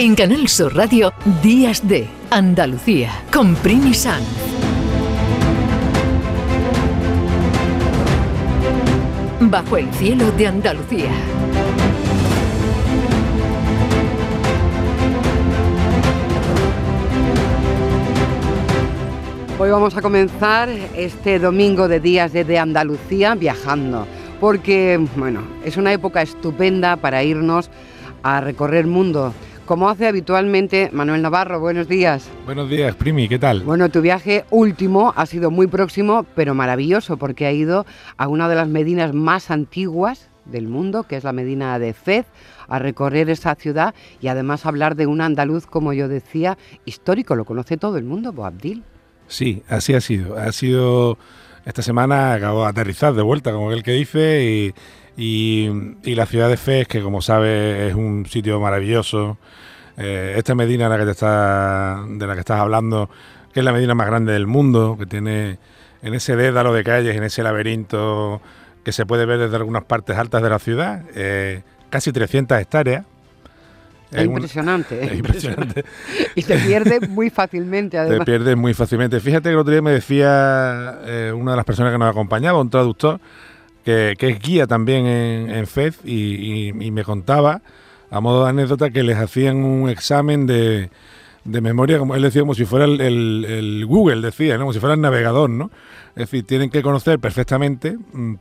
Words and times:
En 0.00 0.14
Canal 0.14 0.46
Sur 0.46 0.76
Radio, 0.76 1.12
Días 1.42 1.88
de 1.88 2.06
Andalucía, 2.30 3.10
con 3.32 3.56
Primi 3.56 3.92
Sanz. 3.92 4.28
Bajo 9.40 9.76
el 9.76 9.92
cielo 9.94 10.30
de 10.30 10.46
Andalucía. 10.46 11.10
Hoy 19.58 19.70
vamos 19.70 19.96
a 19.96 20.00
comenzar 20.00 20.68
este 20.94 21.40
domingo 21.40 21.88
de 21.88 21.98
días 21.98 22.32
de, 22.32 22.56
Andalucía 22.56 23.34
viajando, 23.34 24.06
porque 24.38 25.04
bueno, 25.16 25.42
es 25.64 25.76
una 25.76 25.92
época 25.92 26.22
estupenda 26.22 26.94
para 26.94 27.24
irnos 27.24 27.68
a 28.22 28.40
recorrer 28.40 28.82
el 28.84 28.86
mundo. 28.86 29.34
Como 29.68 29.90
hace 29.90 30.08
habitualmente 30.08 30.88
Manuel 30.94 31.20
Navarro, 31.20 31.60
buenos 31.60 31.88
días. 31.88 32.30
Buenos 32.46 32.70
días, 32.70 32.94
Primi, 32.94 33.28
¿qué 33.28 33.38
tal? 33.38 33.60
Bueno, 33.64 33.90
tu 33.90 34.00
viaje 34.00 34.46
último 34.48 35.12
ha 35.14 35.26
sido 35.26 35.50
muy 35.50 35.66
próximo, 35.66 36.24
pero 36.34 36.54
maravilloso, 36.54 37.18
porque 37.18 37.44
ha 37.44 37.52
ido 37.52 37.84
a 38.16 38.28
una 38.28 38.48
de 38.48 38.54
las 38.54 38.66
medinas 38.66 39.12
más 39.12 39.50
antiguas 39.50 40.30
del 40.46 40.68
mundo, 40.68 41.02
que 41.02 41.16
es 41.16 41.24
la 41.24 41.34
Medina 41.34 41.78
de 41.78 41.92
Fez, 41.92 42.24
a 42.66 42.78
recorrer 42.78 43.28
esa 43.28 43.56
ciudad 43.56 43.94
y 44.22 44.28
además 44.28 44.64
hablar 44.64 44.96
de 44.96 45.06
un 45.06 45.20
andaluz, 45.20 45.66
como 45.66 45.92
yo 45.92 46.08
decía, 46.08 46.56
histórico, 46.86 47.36
lo 47.36 47.44
conoce 47.44 47.76
todo 47.76 47.98
el 47.98 48.04
mundo, 48.04 48.32
Boabdil. 48.32 48.84
Sí, 49.26 49.64
así 49.68 49.92
ha 49.92 50.00
sido. 50.00 50.38
Ha 50.38 50.50
sido 50.52 51.18
esta 51.66 51.82
semana 51.82 52.32
acabo 52.32 52.62
de 52.62 52.70
aterrizar 52.70 53.12
de 53.12 53.20
vuelta, 53.20 53.52
como 53.52 53.70
el 53.72 53.82
que 53.82 53.92
dice, 53.92 54.72
y, 55.18 55.68
la 56.14 56.24
ciudad 56.24 56.48
de 56.48 56.56
Fez, 56.56 56.88
que 56.88 57.02
como 57.02 57.20
sabes 57.20 57.90
es 57.90 57.94
un 57.94 58.24
sitio 58.24 58.58
maravilloso. 58.58 59.36
Eh, 59.98 60.34
esta 60.36 60.54
Medina 60.54 60.88
la 60.88 60.98
que 60.98 61.04
te 61.04 61.10
está, 61.10 62.04
de 62.08 62.26
la 62.26 62.34
que 62.34 62.40
estás 62.40 62.60
hablando, 62.60 63.10
que 63.52 63.60
es 63.60 63.64
la 63.64 63.72
Medina 63.72 63.94
más 63.94 64.06
grande 64.06 64.32
del 64.32 64.46
mundo, 64.46 64.96
que 64.98 65.06
tiene 65.06 65.58
en 66.02 66.14
ese 66.14 66.36
dédalo 66.36 66.72
de 66.72 66.84
calles, 66.84 67.16
en 67.16 67.24
ese 67.24 67.42
laberinto 67.42 68.40
que 68.84 68.92
se 68.92 69.04
puede 69.04 69.26
ver 69.26 69.38
desde 69.38 69.56
algunas 69.56 69.84
partes 69.84 70.16
altas 70.16 70.42
de 70.42 70.50
la 70.50 70.58
ciudad, 70.58 71.02
eh, 71.14 71.62
casi 71.90 72.12
300 72.12 72.60
hectáreas 72.60 73.04
es, 74.10 74.24
impresionante, 74.24 75.04
es 75.04 75.14
impresionante. 75.14 75.84
y 76.34 76.42
te 76.42 76.58
pierdes 76.58 77.08
muy 77.08 77.30
fácilmente, 77.30 77.98
además. 77.98 78.20
Te 78.20 78.24
pierdes 78.24 78.56
muy 78.56 78.74
fácilmente. 78.74 79.20
Fíjate 79.20 79.50
que 79.50 79.52
el 79.52 79.58
otro 79.58 79.72
día 79.72 79.82
me 79.82 79.90
decía 79.90 80.98
eh, 81.04 81.32
una 81.34 81.52
de 81.52 81.56
las 81.56 81.66
personas 81.66 81.92
que 81.92 81.98
nos 81.98 82.10
acompañaba, 82.10 82.60
un 82.60 82.70
traductor, 82.70 83.20
que, 83.84 84.16
es 84.18 84.38
guía 84.40 84.66
también 84.66 85.06
en, 85.06 85.66
FED, 85.66 85.94
y, 86.04 86.72
me 86.72 87.04
contaba, 87.04 87.62
a 88.10 88.20
modo 88.20 88.44
de 88.44 88.50
anécdota, 88.50 88.90
que 88.90 89.02
les 89.02 89.16
hacían 89.16 89.64
un 89.64 89.88
examen 89.88 90.46
de, 90.46 90.90
memoria, 91.44 91.98
como 91.98 92.14
él 92.14 92.22
decía, 92.22 92.42
como 92.42 92.54
si 92.54 92.64
fuera 92.64 92.84
el, 92.84 93.84
Google, 93.86 94.20
decía, 94.20 94.58
como 94.58 94.72
si 94.72 94.80
fuera 94.80 94.94
el 94.94 95.00
navegador, 95.00 95.50
¿no? 95.50 95.70
Es 96.10 96.30
decir, 96.30 96.44
tienen 96.44 96.70
que 96.70 96.82
conocer 96.82 97.18
perfectamente 97.18 97.96
mm, 98.12 98.34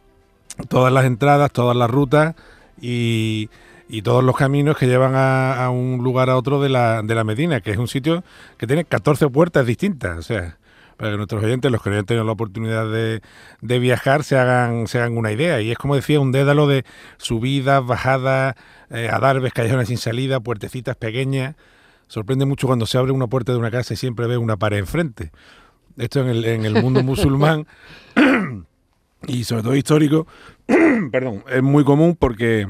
todas 0.68 0.92
las 0.92 1.06
entradas, 1.06 1.52
todas 1.52 1.76
las 1.76 1.90
rutas 1.90 2.36
y 2.82 3.50
y 3.90 4.02
todos 4.02 4.24
los 4.24 4.36
caminos 4.36 4.78
que 4.78 4.88
llevan 4.88 5.14
a, 5.16 5.70
un 5.70 6.04
lugar 6.04 6.30
a 6.30 6.38
otro 6.38 6.62
de 6.62 6.70
la, 6.70 7.02
de 7.02 7.16
la 7.16 7.24
Medina, 7.24 7.62
que 7.62 7.72
es 7.72 7.78
un 7.78 7.88
sitio 7.88 8.24
que 8.58 8.68
tiene 8.68 8.86
14 8.86 9.30
puertas 9.30 9.66
distintas. 9.66 10.18
O 10.18 10.22
sea, 10.22 10.58
para 10.98 11.12
que 11.12 11.18
nuestros 11.18 11.44
oyentes, 11.44 11.72
los 11.72 11.82
que 11.82 11.90
no 11.90 11.96
hayan 11.96 12.06
tenido 12.06 12.26
la 12.26 12.32
oportunidad 12.32 12.92
de, 12.92 13.22
de, 13.62 13.80
viajar, 13.80 14.24
se 14.24 14.38
hagan, 14.38 14.88
se 14.88 14.98
hagan 14.98 15.18
una 15.18 15.32
idea. 15.32 15.62
Y 15.62 15.72
es 15.72 15.78
como 15.78 15.96
decía, 15.96 16.20
un 16.20 16.32
dédalo 16.32 16.68
de 16.68 16.84
subidas, 17.18 17.86
bajadas, 17.86 18.56
eh, 18.90 19.10
adarves, 19.12 19.54
callejones 19.54 19.88
sin 19.88 19.98
salida, 19.98 20.40
puertecitas 20.40 20.96
pequeñas. 20.96 21.56
Sorprende 22.08 22.46
mucho 22.46 22.68
cuando 22.68 22.86
se 22.86 22.98
abre 22.98 23.12
una 23.12 23.28
puerta 23.28 23.52
de 23.52 23.58
una 23.58 23.70
casa 23.70 23.94
y 23.94 23.98
siempre 23.98 24.28
ve 24.28 24.38
una 24.38 24.58
pared 24.58 24.80
enfrente. 24.80 25.32
Esto 25.98 26.22
en 26.22 26.30
el, 26.30 26.46
en 26.46 26.66
el 26.66 26.82
mundo 26.82 27.04
musulmán 27.04 27.68
y 29.28 29.44
sobre 29.44 29.64
todo 29.64 29.76
histórico, 29.76 30.28
perdón, 31.12 31.44
es 31.50 31.64
muy 31.64 31.84
común 31.84 32.16
porque 32.18 32.68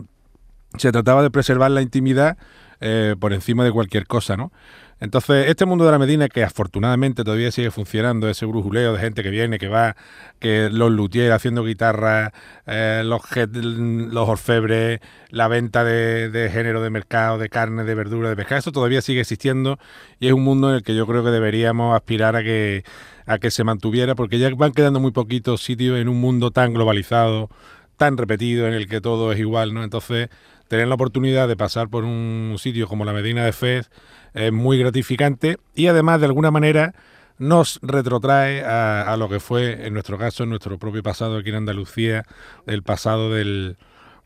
se 0.78 0.92
trataba 0.92 1.22
de 1.22 1.32
preservar 1.32 1.72
la 1.72 1.82
intimidad 1.82 2.38
eh, 2.80 3.16
por 3.20 3.34
encima 3.34 3.64
de 3.64 3.72
cualquier 3.72 4.06
cosa, 4.06 4.38
¿no? 4.38 4.52
Entonces, 5.00 5.48
este 5.48 5.66
mundo 5.68 5.86
de 5.86 5.92
la 5.92 6.00
Medina, 6.00 6.28
que 6.28 6.44
afortunadamente 6.44 7.24
todavía 7.24 7.52
sigue 7.52 7.70
funcionando, 7.70 8.28
ese 8.30 8.48
brujuleo 8.48 8.94
de 8.94 9.00
gente 9.00 9.22
que 9.22 9.30
viene, 9.30 9.60
que 9.60 9.68
va, 9.68 9.96
que 10.40 10.70
los 10.72 10.92
luthiers 10.92 11.32
haciendo 11.34 11.64
guitarra, 11.64 12.34
eh, 12.66 13.04
los, 13.06 13.22
los 13.52 14.30
orfebres, 14.30 15.00
la 15.30 15.48
venta 15.48 15.84
de, 15.84 16.50
género 16.52 16.82
de 16.82 16.90
mercado, 16.90 17.38
de 17.38 17.48
carne, 17.48 17.84
de 17.84 17.94
verdura, 17.94 18.30
de 18.30 18.36
pescado, 18.36 18.58
eso 18.58 18.72
todavía 18.72 19.02
sigue 19.02 19.22
existiendo 19.22 19.78
y 20.20 20.28
es 20.28 20.34
un 20.34 20.44
mundo 20.44 20.70
en 20.70 20.78
el 20.78 20.84
que 20.84 20.96
yo 20.96 21.06
creo 21.06 21.24
que 21.24 21.30
deberíamos 21.30 21.96
aspirar 21.96 22.36
a 22.36 22.42
que, 22.42 22.84
a 23.28 23.38
que 23.38 23.52
se 23.52 23.64
mantuviera, 23.64 24.16
porque 24.16 24.40
ya 24.40 24.50
van 24.56 24.72
quedando 24.72 25.00
muy 25.00 25.12
poquitos 25.12 25.62
sitios 25.62 26.00
en 26.00 26.10
un 26.10 26.20
mundo 26.20 26.50
tan 26.50 26.74
globalizado, 26.74 27.50
tan 27.98 28.18
repetido, 28.18 28.68
en 28.68 28.74
el 28.74 28.88
que 28.88 29.00
todo 29.00 29.32
es 29.32 29.40
igual, 29.40 29.76
¿no? 29.76 29.84
Entonces, 29.84 30.30
tener 30.68 30.88
la 30.88 30.96
oportunidad 30.96 31.48
de 31.48 31.56
pasar 31.56 31.90
por 31.90 32.04
un 32.04 32.56
sitio 32.58 32.88
como 32.88 33.06
la 33.06 33.14
Medina 33.14 33.46
de 33.46 33.54
Fez 33.54 33.90
es 34.38 34.54
muy 34.54 34.78
gratificante 34.78 35.58
y 35.74 35.88
además 35.88 36.20
de 36.20 36.28
alguna 36.28 36.52
manera 36.52 36.94
nos 37.40 37.80
retrotrae 37.82 38.64
a, 38.64 39.16
lo 39.18 39.30
que 39.30 39.40
fue, 39.40 39.86
en 39.86 39.94
nuestro 39.94 40.18
caso, 40.18 40.44
en 40.44 40.50
nuestro 40.50 40.78
propio 40.78 41.04
pasado 41.04 41.38
aquí 41.38 41.50
en 41.50 41.56
Andalucía, 41.56 42.24
el 42.66 42.82
pasado 42.82 43.32
del, 43.32 43.78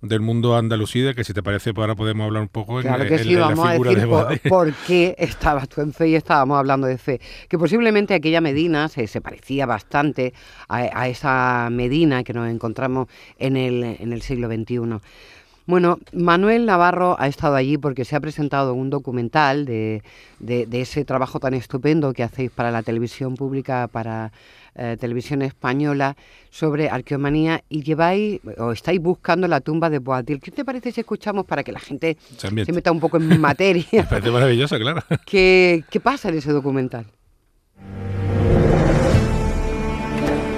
del 0.02 0.22
mundo 0.22 0.56
andalucida, 0.56 1.14
que 1.14 1.24
si 1.24 1.34
te 1.34 1.44
parece, 1.44 1.74
pues 1.74 1.84
ahora 1.84 1.96
podemos 1.96 2.26
hablar 2.26 2.44
un 2.44 2.48
poco 2.48 2.80
claro 2.80 3.06
que 3.06 3.20
sí, 3.20 3.36
vamos 3.36 3.68
a 3.68 3.74
decir 3.74 4.08
por, 4.50 4.74
qué 4.88 5.16
estabas 5.18 5.68
tú 5.68 5.82
en 5.82 5.94
fe 5.94 6.10
y 6.10 6.16
estábamos 6.16 6.58
hablando 6.58 6.88
de 6.88 6.98
fe. 6.98 7.20
Que 7.50 7.58
posiblemente 7.58 8.14
aquella 8.14 8.40
Medina 8.40 8.88
se, 8.88 9.08
se 9.08 9.20
parecía 9.20 9.66
bastante 9.66 10.34
a, 10.70 10.78
a, 10.78 11.08
esa 11.10 11.70
Medina 11.70 12.24
que 12.24 12.34
nos 12.34 12.50
encontramos 12.50 13.08
en 13.38 13.58
el, 13.58 13.84
en 13.84 14.14
el 14.14 14.22
siglo 14.22 14.48
XXI. 14.48 15.02
Bueno, 15.68 16.00
Manuel 16.12 16.66
Navarro 16.66 17.16
ha 17.20 17.28
estado 17.28 17.56
allí 17.56 17.78
porque 17.78 18.04
se 18.04 18.16
ha 18.16 18.20
presentado 18.20 18.74
un 18.74 18.90
documental 18.90 19.66
de, 19.66 20.02
ese 20.72 21.06
trabajo 21.06 21.40
tan 21.40 21.54
estupendo 21.54 22.14
que 22.14 22.24
hacéis 22.24 22.52
para 22.52 22.72
la 22.72 22.82
televisión 22.82 23.36
pública, 23.36 23.88
para 23.88 24.32
eh, 24.76 24.98
televisión 25.00 25.42
española, 25.44 26.16
sobre 26.50 26.90
arqueomanía 26.90 27.64
y 27.70 27.84
lleváis 27.84 28.42
o 28.58 28.72
estáis 28.72 29.00
buscando 29.00 29.48
la 29.48 29.62
tumba 29.62 29.90
de 29.90 30.00
Boatil. 30.00 30.42
¿Qué 30.42 30.52
te 30.52 30.66
parece 30.66 30.92
si 30.92 31.02
escuchamos 31.02 31.46
para 31.46 31.64
que 31.64 31.72
la 31.72 31.80
gente 31.80 32.18
se, 32.38 32.52
meta 32.52 32.92
un 32.92 33.00
poco 33.00 33.18
en 33.18 33.40
materia? 33.40 33.86
Me 33.92 34.04
parece 34.04 34.32
maravilloso, 34.32 34.78
claro. 34.80 35.04
¿Qué, 35.26 35.84
¿Qué 35.90 36.00
pasa 36.00 36.30
en 36.30 36.38
ese 36.38 36.52
documental? 36.52 37.06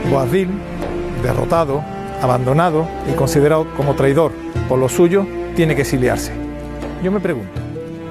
Boadil, 0.09 0.49
derrotado, 1.21 1.83
abandonado 2.21 2.87
y 3.11 3.15
considerado 3.15 3.67
como 3.75 3.95
traidor 3.95 4.31
por 4.67 4.79
lo 4.79 4.89
suyo, 4.89 5.25
tiene 5.55 5.75
que 5.75 5.81
exiliarse. 5.81 6.31
Yo 7.03 7.11
me 7.11 7.19
pregunto, 7.19 7.61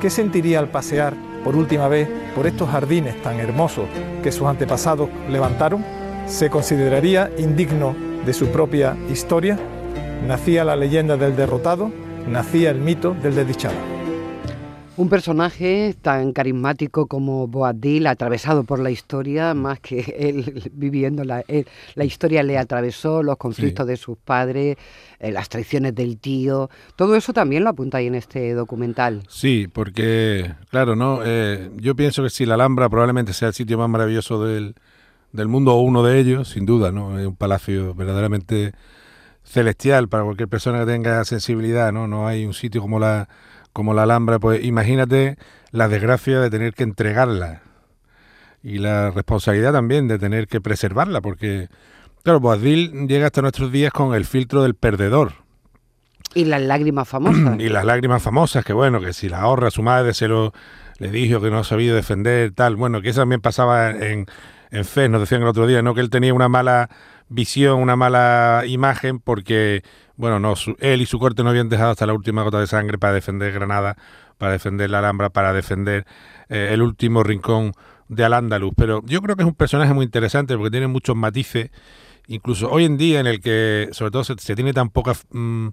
¿qué 0.00 0.10
sentiría 0.10 0.58
al 0.58 0.68
pasear 0.68 1.14
por 1.44 1.56
última 1.56 1.88
vez 1.88 2.08
por 2.34 2.46
estos 2.46 2.68
jardines 2.68 3.20
tan 3.22 3.40
hermosos 3.40 3.86
que 4.22 4.32
sus 4.32 4.46
antepasados 4.46 5.08
levantaron? 5.28 5.84
¿Se 6.26 6.50
consideraría 6.50 7.30
indigno 7.38 7.94
de 8.24 8.32
su 8.32 8.48
propia 8.48 8.96
historia? 9.10 9.58
¿Nacía 10.26 10.64
la 10.64 10.76
leyenda 10.76 11.16
del 11.16 11.36
derrotado? 11.36 11.90
¿Nacía 12.28 12.70
el 12.70 12.80
mito 12.80 13.14
del 13.14 13.34
desdichado? 13.34 13.91
Un 14.94 15.08
personaje 15.08 15.96
tan 16.02 16.34
carismático 16.34 17.06
como 17.06 17.46
Boabdil, 17.48 18.06
atravesado 18.06 18.64
por 18.64 18.78
la 18.78 18.90
historia, 18.90 19.54
más 19.54 19.80
que 19.80 20.00
él 20.18 20.70
viviendo 20.72 21.24
la, 21.24 21.42
la 21.94 22.04
historia 22.04 22.42
le 22.42 22.58
atravesó, 22.58 23.22
los 23.22 23.38
conflictos 23.38 23.86
de 23.86 23.96
sus 23.96 24.18
padres, 24.18 24.76
eh, 25.18 25.32
las 25.32 25.48
traiciones 25.48 25.94
del 25.94 26.18
tío, 26.18 26.68
todo 26.94 27.16
eso 27.16 27.32
también 27.32 27.64
lo 27.64 27.70
apunta 27.70 27.98
ahí 27.98 28.06
en 28.06 28.16
este 28.16 28.52
documental. 28.52 29.22
Sí, 29.28 29.66
porque, 29.72 30.52
claro, 30.70 30.94
no 30.94 31.20
eh, 31.24 31.70
yo 31.76 31.96
pienso 31.96 32.22
que 32.22 32.30
si 32.30 32.44
la 32.44 32.54
Alhambra 32.54 32.90
probablemente 32.90 33.32
sea 33.32 33.48
el 33.48 33.54
sitio 33.54 33.78
más 33.78 33.88
maravilloso 33.88 34.44
del, 34.44 34.74
del 35.32 35.48
mundo 35.48 35.72
o 35.74 35.80
uno 35.80 36.02
de 36.02 36.20
ellos, 36.20 36.48
sin 36.48 36.66
duda, 36.66 36.92
¿no? 36.92 37.18
Es 37.18 37.26
un 37.26 37.36
palacio 37.36 37.94
verdaderamente 37.94 38.72
celestial 39.42 40.08
para 40.08 40.24
cualquier 40.24 40.48
persona 40.48 40.80
que 40.80 40.86
tenga 40.86 41.24
sensibilidad, 41.24 41.92
¿no? 41.92 42.06
No 42.06 42.26
hay 42.26 42.44
un 42.44 42.52
sitio 42.52 42.82
como 42.82 42.98
la 42.98 43.28
como 43.72 43.94
la 43.94 44.04
Alhambra, 44.04 44.38
pues 44.38 44.64
imagínate 44.64 45.36
la 45.70 45.88
desgracia 45.88 46.40
de 46.40 46.50
tener 46.50 46.74
que 46.74 46.82
entregarla 46.82 47.62
y 48.62 48.78
la 48.78 49.10
responsabilidad 49.10 49.72
también 49.72 50.08
de 50.08 50.18
tener 50.18 50.46
que 50.46 50.60
preservarla, 50.60 51.20
porque, 51.20 51.68
claro, 52.22 52.40
Boabdil 52.40 53.08
llega 53.08 53.26
hasta 53.26 53.42
nuestros 53.42 53.72
días 53.72 53.92
con 53.92 54.14
el 54.14 54.24
filtro 54.24 54.62
del 54.62 54.74
perdedor. 54.74 55.32
Y 56.34 56.44
las 56.44 56.62
lágrimas 56.62 57.08
famosas. 57.08 57.56
y 57.58 57.68
las 57.68 57.84
lágrimas 57.84 58.22
famosas, 58.22 58.64
que 58.64 58.72
bueno, 58.72 59.00
que 59.00 59.12
si 59.12 59.28
la 59.28 59.40
ahorra 59.40 59.70
su 59.70 59.82
madre 59.82 60.14
se 60.14 60.28
lo 60.28 60.52
le 60.98 61.10
dijo 61.10 61.40
que 61.40 61.50
no 61.50 61.58
ha 61.58 61.64
sabido 61.64 61.96
defender, 61.96 62.52
tal, 62.52 62.76
bueno, 62.76 63.02
que 63.02 63.08
eso 63.08 63.22
también 63.22 63.40
pasaba 63.40 63.90
en, 63.90 64.26
en 64.70 64.84
Fez, 64.84 65.10
nos 65.10 65.20
decían 65.20 65.42
el 65.42 65.48
otro 65.48 65.66
día, 65.66 65.82
¿no? 65.82 65.94
Que 65.94 66.00
él 66.00 66.10
tenía 66.10 66.32
una 66.32 66.48
mala 66.48 66.90
visión, 67.28 67.80
una 67.80 67.96
mala 67.96 68.62
imagen, 68.66 69.18
porque, 69.18 69.82
bueno, 70.16 70.38
no, 70.38 70.54
él 70.78 71.02
y 71.02 71.06
su 71.06 71.18
corte 71.18 71.42
no 71.42 71.50
habían 71.50 71.68
dejado 71.68 71.90
hasta 71.90 72.06
la 72.06 72.12
última 72.12 72.42
gota 72.42 72.60
de 72.60 72.66
sangre 72.66 72.98
para 72.98 73.14
defender 73.14 73.52
Granada, 73.52 73.96
para 74.38 74.52
defender 74.52 74.90
la 74.90 74.98
Alhambra, 74.98 75.30
para 75.30 75.52
defender 75.52 76.06
eh, 76.48 76.70
el 76.72 76.82
último 76.82 77.22
rincón 77.22 77.72
de 78.08 78.24
Al-Ándalus. 78.24 78.72
Pero 78.76 79.02
yo 79.06 79.22
creo 79.22 79.36
que 79.36 79.42
es 79.42 79.48
un 79.48 79.54
personaje 79.54 79.92
muy 79.94 80.04
interesante 80.04 80.56
porque 80.56 80.70
tiene 80.70 80.86
muchos 80.86 81.16
matices, 81.16 81.70
incluso 82.26 82.70
hoy 82.70 82.84
en 82.84 82.98
día 82.98 83.20
en 83.20 83.26
el 83.26 83.40
que 83.40 83.88
sobre 83.92 84.10
todo 84.10 84.24
se, 84.24 84.36
tiene 84.36 84.72
tan 84.72 84.90
poca 84.90 85.14
mm, 85.30 85.68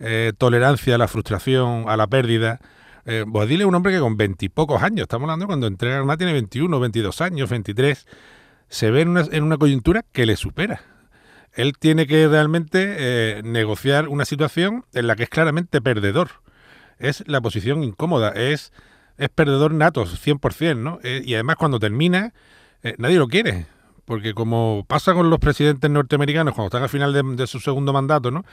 eh, 0.00 0.32
tolerancia 0.36 0.96
a 0.96 0.98
la 0.98 1.08
frustración, 1.08 1.84
a 1.88 1.96
la 1.96 2.06
pérdida. 2.06 2.60
Eh, 3.06 3.24
Boadil 3.26 3.60
es 3.60 3.66
un 3.66 3.74
hombre 3.74 3.92
que 3.92 4.00
con 4.00 4.16
veintipocos 4.16 4.82
años, 4.82 5.02
estamos 5.02 5.24
hablando 5.24 5.46
cuando 5.46 5.66
entrega 5.66 5.96
Granada 5.96 6.16
tiene 6.16 6.32
21, 6.32 6.80
22 6.80 7.20
años, 7.20 7.50
23, 7.50 8.06
se 8.68 8.90
ve 8.90 9.02
en 9.02 9.08
una, 9.08 9.24
en 9.30 9.44
una 9.44 9.58
coyuntura 9.58 10.02
que 10.10 10.26
le 10.26 10.36
supera. 10.36 10.93
Él 11.54 11.74
tiene 11.78 12.06
que 12.06 12.26
realmente 12.28 12.96
eh, 12.98 13.42
negociar 13.44 14.08
una 14.08 14.24
situación 14.24 14.84
en 14.92 15.06
la 15.06 15.16
que 15.16 15.24
es 15.24 15.28
claramente 15.28 15.80
perdedor. 15.80 16.30
Es 16.98 17.24
la 17.26 17.40
posición 17.40 17.82
incómoda, 17.82 18.30
es, 18.30 18.72
es 19.18 19.28
perdedor 19.28 19.72
nato, 19.72 20.04
100%, 20.04 20.76
¿no? 20.76 20.98
Eh, 21.02 21.22
y 21.24 21.34
además 21.34 21.56
cuando 21.56 21.78
termina, 21.78 22.32
eh, 22.82 22.94
nadie 22.98 23.18
lo 23.18 23.28
quiere. 23.28 23.66
Porque 24.04 24.34
como 24.34 24.84
pasa 24.86 25.14
con 25.14 25.30
los 25.30 25.38
presidentes 25.38 25.90
norteamericanos 25.90 26.54
cuando 26.54 26.68
están 26.68 26.82
al 26.82 26.90
final 26.90 27.12
de, 27.12 27.22
de 27.36 27.46
su 27.46 27.58
segundo 27.58 27.92
mandato, 27.92 28.30
¿no? 28.30 28.44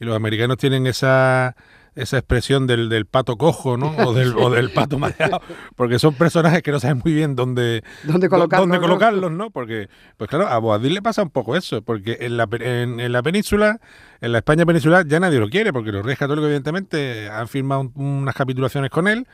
Y 0.00 0.04
los 0.04 0.16
americanos 0.16 0.56
tienen 0.56 0.86
esa 0.86 1.54
esa 1.96 2.18
expresión 2.18 2.66
del, 2.66 2.88
del 2.88 3.06
pato 3.06 3.36
cojo, 3.36 3.76
¿no? 3.76 3.96
O 3.96 4.12
del, 4.12 4.36
o 4.36 4.50
del 4.50 4.70
pato 4.70 4.98
mareado, 5.00 5.40
porque 5.74 5.98
son 5.98 6.14
personajes 6.14 6.62
que 6.62 6.70
no 6.70 6.78
saben 6.78 7.00
muy 7.02 7.14
bien 7.14 7.34
dónde, 7.34 7.82
¿Dónde 8.04 8.28
colocarlos, 8.28 8.68
dónde 8.68 8.86
colocarlos 8.86 9.32
¿no? 9.32 9.50
Porque, 9.50 9.88
pues 10.18 10.28
claro, 10.28 10.46
a 10.46 10.58
Boadil 10.58 10.94
le 10.94 11.02
pasa 11.02 11.22
un 11.22 11.30
poco 11.30 11.56
eso, 11.56 11.82
porque 11.82 12.18
en 12.20 12.36
la, 12.36 12.46
en, 12.60 13.12
la 13.12 13.22
península, 13.22 13.80
en 14.20 14.32
la 14.32 14.38
España 14.38 14.66
peninsular, 14.66 15.06
ya 15.06 15.18
nadie 15.18 15.40
lo 15.40 15.48
quiere, 15.48 15.72
porque 15.72 15.90
los 15.90 16.04
reyes 16.04 16.18
católicos, 16.18 16.46
evidentemente, 16.46 17.30
han 17.30 17.48
firmado 17.48 17.90
unas 17.94 18.34
capitulaciones 18.34 18.90
con 18.90 19.08
él, 19.08 19.26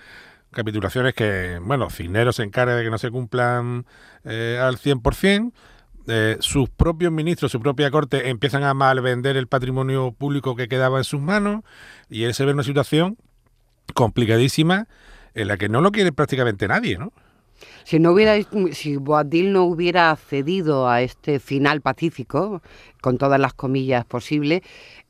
capitulaciones 0.53 1.15
que, 1.15 1.59
bueno, 1.63 1.91
Cisneros 1.91 2.37
se 2.37 2.45
encarga 2.45 2.77
de 2.77 2.85
que 2.85 2.91
no 2.91 2.99
se 2.99 3.11
cumplan 3.11 3.87
eh, 4.25 4.61
al 4.63 4.77
100%, 4.77 5.53
eh, 6.09 6.37
sus 6.41 6.69
propios 6.69 7.13
ministros, 7.13 7.53
su 7.53 7.61
propia 7.61 7.91
corte, 7.91 8.29
empiezan 8.29 8.65
a 8.65 8.75
malvender 8.75 9.37
el 9.37 9.47
patrimonio 9.47 10.13
público 10.13 10.57
que 10.57 10.69
quedaba 10.69 10.99
en 10.99 11.05
sus 11.05 11.21
manos 11.21 11.63
y 12.11 12.25
él 12.25 12.35
se 12.35 12.45
ve 12.45 12.51
en 12.51 12.57
una 12.57 12.65
situación 12.65 13.17
complicadísima 13.95 14.89
en 15.35 15.49
la 15.49 15.57
que 15.57 15.69
no 15.69 15.81
lo 15.81 15.93
quiere 15.93 16.13
prácticamente 16.13 16.69
nadie, 16.69 16.99
¿no? 16.99 17.13
Si 17.85 17.99
no 17.99 18.13
hubiera, 18.13 18.35
si 18.73 18.97
Boadil 18.97 19.53
no 19.53 19.65
hubiera 19.65 20.15
cedido 20.17 20.89
a 20.89 21.03
este 21.03 21.39
final 21.39 21.81
pacífico, 21.81 22.63
con 23.01 23.19
todas 23.19 23.41
las 23.41 23.55
comillas 23.55 24.05
posibles, 24.05 24.63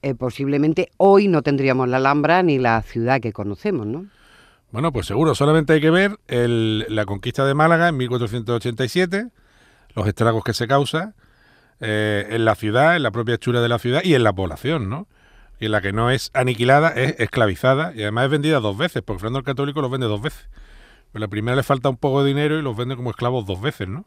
eh, 0.02 0.14
posiblemente 0.14 0.90
hoy 0.98 1.28
no 1.28 1.42
tendríamos 1.42 1.88
la 1.88 1.98
Alhambra 1.98 2.42
ni 2.42 2.58
la 2.58 2.82
ciudad 2.82 3.20
que 3.20 3.32
conocemos, 3.32 3.86
¿no? 3.86 4.06
Bueno, 4.70 4.90
pues 4.90 5.06
seguro, 5.06 5.34
solamente 5.34 5.74
hay 5.74 5.80
que 5.82 5.90
ver 5.90 6.18
la 6.28 7.04
conquista 7.04 7.44
de 7.44 7.52
Málaga 7.52 7.88
en 7.88 7.96
1487, 7.98 9.28
los 9.94 10.06
estragos 10.06 10.44
que 10.44 10.54
se 10.54 10.66
causa 10.66 11.14
eh, 11.80 12.26
en 12.30 12.44
la 12.44 12.54
ciudad, 12.54 12.96
en 12.96 13.02
la 13.02 13.10
propia 13.10 13.34
hechura 13.34 13.60
de 13.60 13.68
la 13.68 13.78
ciudad 13.78 14.02
y 14.04 14.14
en 14.14 14.24
la 14.24 14.32
población, 14.32 14.88
¿no? 14.88 15.08
Y 15.58 15.66
en 15.66 15.72
la 15.72 15.80
que 15.80 15.92
no 15.92 16.10
es 16.10 16.30
aniquilada, 16.34 16.90
es 16.90 17.16
esclavizada 17.18 17.92
y 17.94 18.02
además 18.02 18.24
es 18.24 18.30
vendida 18.30 18.60
dos 18.60 18.76
veces, 18.76 19.02
porque 19.02 19.20
Fernando 19.20 19.40
el 19.40 19.44
Católico 19.44 19.80
los 19.80 19.90
vende 19.90 20.06
dos 20.06 20.22
veces. 20.22 20.48
Pues 21.12 21.20
la 21.20 21.28
primera 21.28 21.56
le 21.56 21.62
falta 21.62 21.88
un 21.88 21.96
poco 21.96 22.22
de 22.22 22.28
dinero 22.28 22.58
y 22.58 22.62
los 22.62 22.76
vende 22.76 22.96
como 22.96 23.10
esclavos 23.10 23.46
dos 23.46 23.60
veces, 23.60 23.88
¿no? 23.88 24.04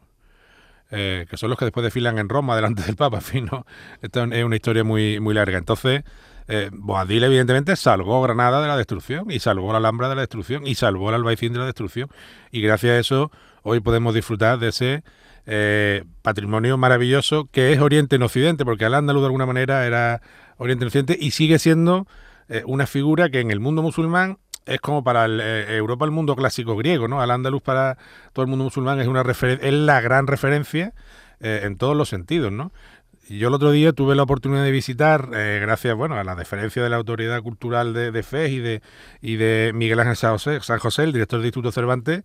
Eh, 0.90 1.26
que 1.28 1.36
son 1.36 1.50
los 1.50 1.58
que 1.58 1.64
después 1.64 1.82
desfilan 1.82 2.18
en 2.18 2.28
Roma 2.28 2.54
delante 2.54 2.82
del 2.82 2.94
Papa, 2.94 3.20
en 3.32 4.32
es 4.32 4.44
una 4.44 4.56
historia 4.56 4.84
muy, 4.84 5.18
muy 5.20 5.34
larga. 5.34 5.58
Entonces, 5.58 6.04
eh, 6.48 6.70
Boadil 6.72 7.24
evidentemente 7.24 7.74
salvó 7.74 8.22
Granada 8.22 8.62
de 8.62 8.68
la 8.68 8.76
destrucción 8.76 9.30
y 9.30 9.40
salvó 9.40 9.72
la 9.72 9.78
Alhambra 9.78 10.08
de 10.08 10.14
la 10.14 10.20
destrucción 10.22 10.66
y 10.66 10.76
salvó 10.76 11.08
el 11.08 11.16
Albaicín 11.16 11.52
de 11.52 11.58
la 11.58 11.66
destrucción. 11.66 12.08
Y 12.52 12.60
gracias 12.60 12.92
a 12.92 12.98
eso 12.98 13.32
hoy 13.66 13.80
podemos 13.80 14.14
disfrutar 14.14 14.60
de 14.60 14.68
ese 14.68 15.02
eh, 15.44 16.04
patrimonio 16.22 16.78
maravilloso 16.78 17.48
que 17.50 17.72
es 17.72 17.80
Oriente 17.80 18.14
en 18.14 18.22
Occidente, 18.22 18.64
porque 18.64 18.84
al 18.84 18.94
andaluz 18.94 19.22
de 19.22 19.26
alguna 19.26 19.44
manera 19.44 19.86
era 19.86 20.22
Oriente 20.56 20.84
en 20.84 20.86
Occidente 20.86 21.18
y 21.20 21.32
sigue 21.32 21.58
siendo 21.58 22.06
eh, 22.48 22.62
una 22.66 22.86
figura 22.86 23.28
que 23.28 23.40
en 23.40 23.50
el 23.50 23.58
mundo 23.58 23.82
musulmán 23.82 24.38
es 24.66 24.80
como 24.80 25.02
para 25.02 25.26
eh, 25.26 25.76
Europa 25.76 26.04
el 26.04 26.12
mundo 26.12 26.36
clásico 26.36 26.76
griego, 26.76 27.08
¿no? 27.08 27.20
Al 27.20 27.32
andaluz 27.32 27.60
para 27.60 27.98
todo 28.32 28.44
el 28.44 28.48
mundo 28.48 28.64
musulmán 28.64 29.00
es 29.00 29.08
una 29.08 29.22
es 29.22 29.72
la 29.72 30.00
gran 30.00 30.28
referencia 30.28 30.94
en 31.38 31.76
todos 31.76 31.94
los 31.94 32.08
sentidos, 32.08 32.50
¿no? 32.50 32.72
Yo 33.28 33.48
el 33.48 33.54
otro 33.54 33.72
día 33.72 33.92
tuve 33.92 34.14
la 34.14 34.22
oportunidad 34.22 34.62
de 34.64 34.70
visitar, 34.70 35.28
gracias 35.28 35.94
bueno, 35.94 36.14
a 36.14 36.24
la 36.24 36.34
deferencia 36.34 36.82
de 36.82 36.88
la 36.88 36.96
Autoridad 36.96 37.42
Cultural 37.42 37.92
de, 37.92 38.10
de 38.10 38.22
FES 38.22 38.50
y 38.52 38.58
de, 38.60 38.82
y 39.20 39.36
de 39.36 39.72
Miguel 39.74 40.00
Ángel 40.00 40.16
San 40.16 40.32
José, 40.32 40.60
San 40.62 40.78
José, 40.78 41.02
el 41.02 41.12
director 41.12 41.40
del 41.40 41.46
Instituto 41.46 41.72
Cervantes, 41.72 42.22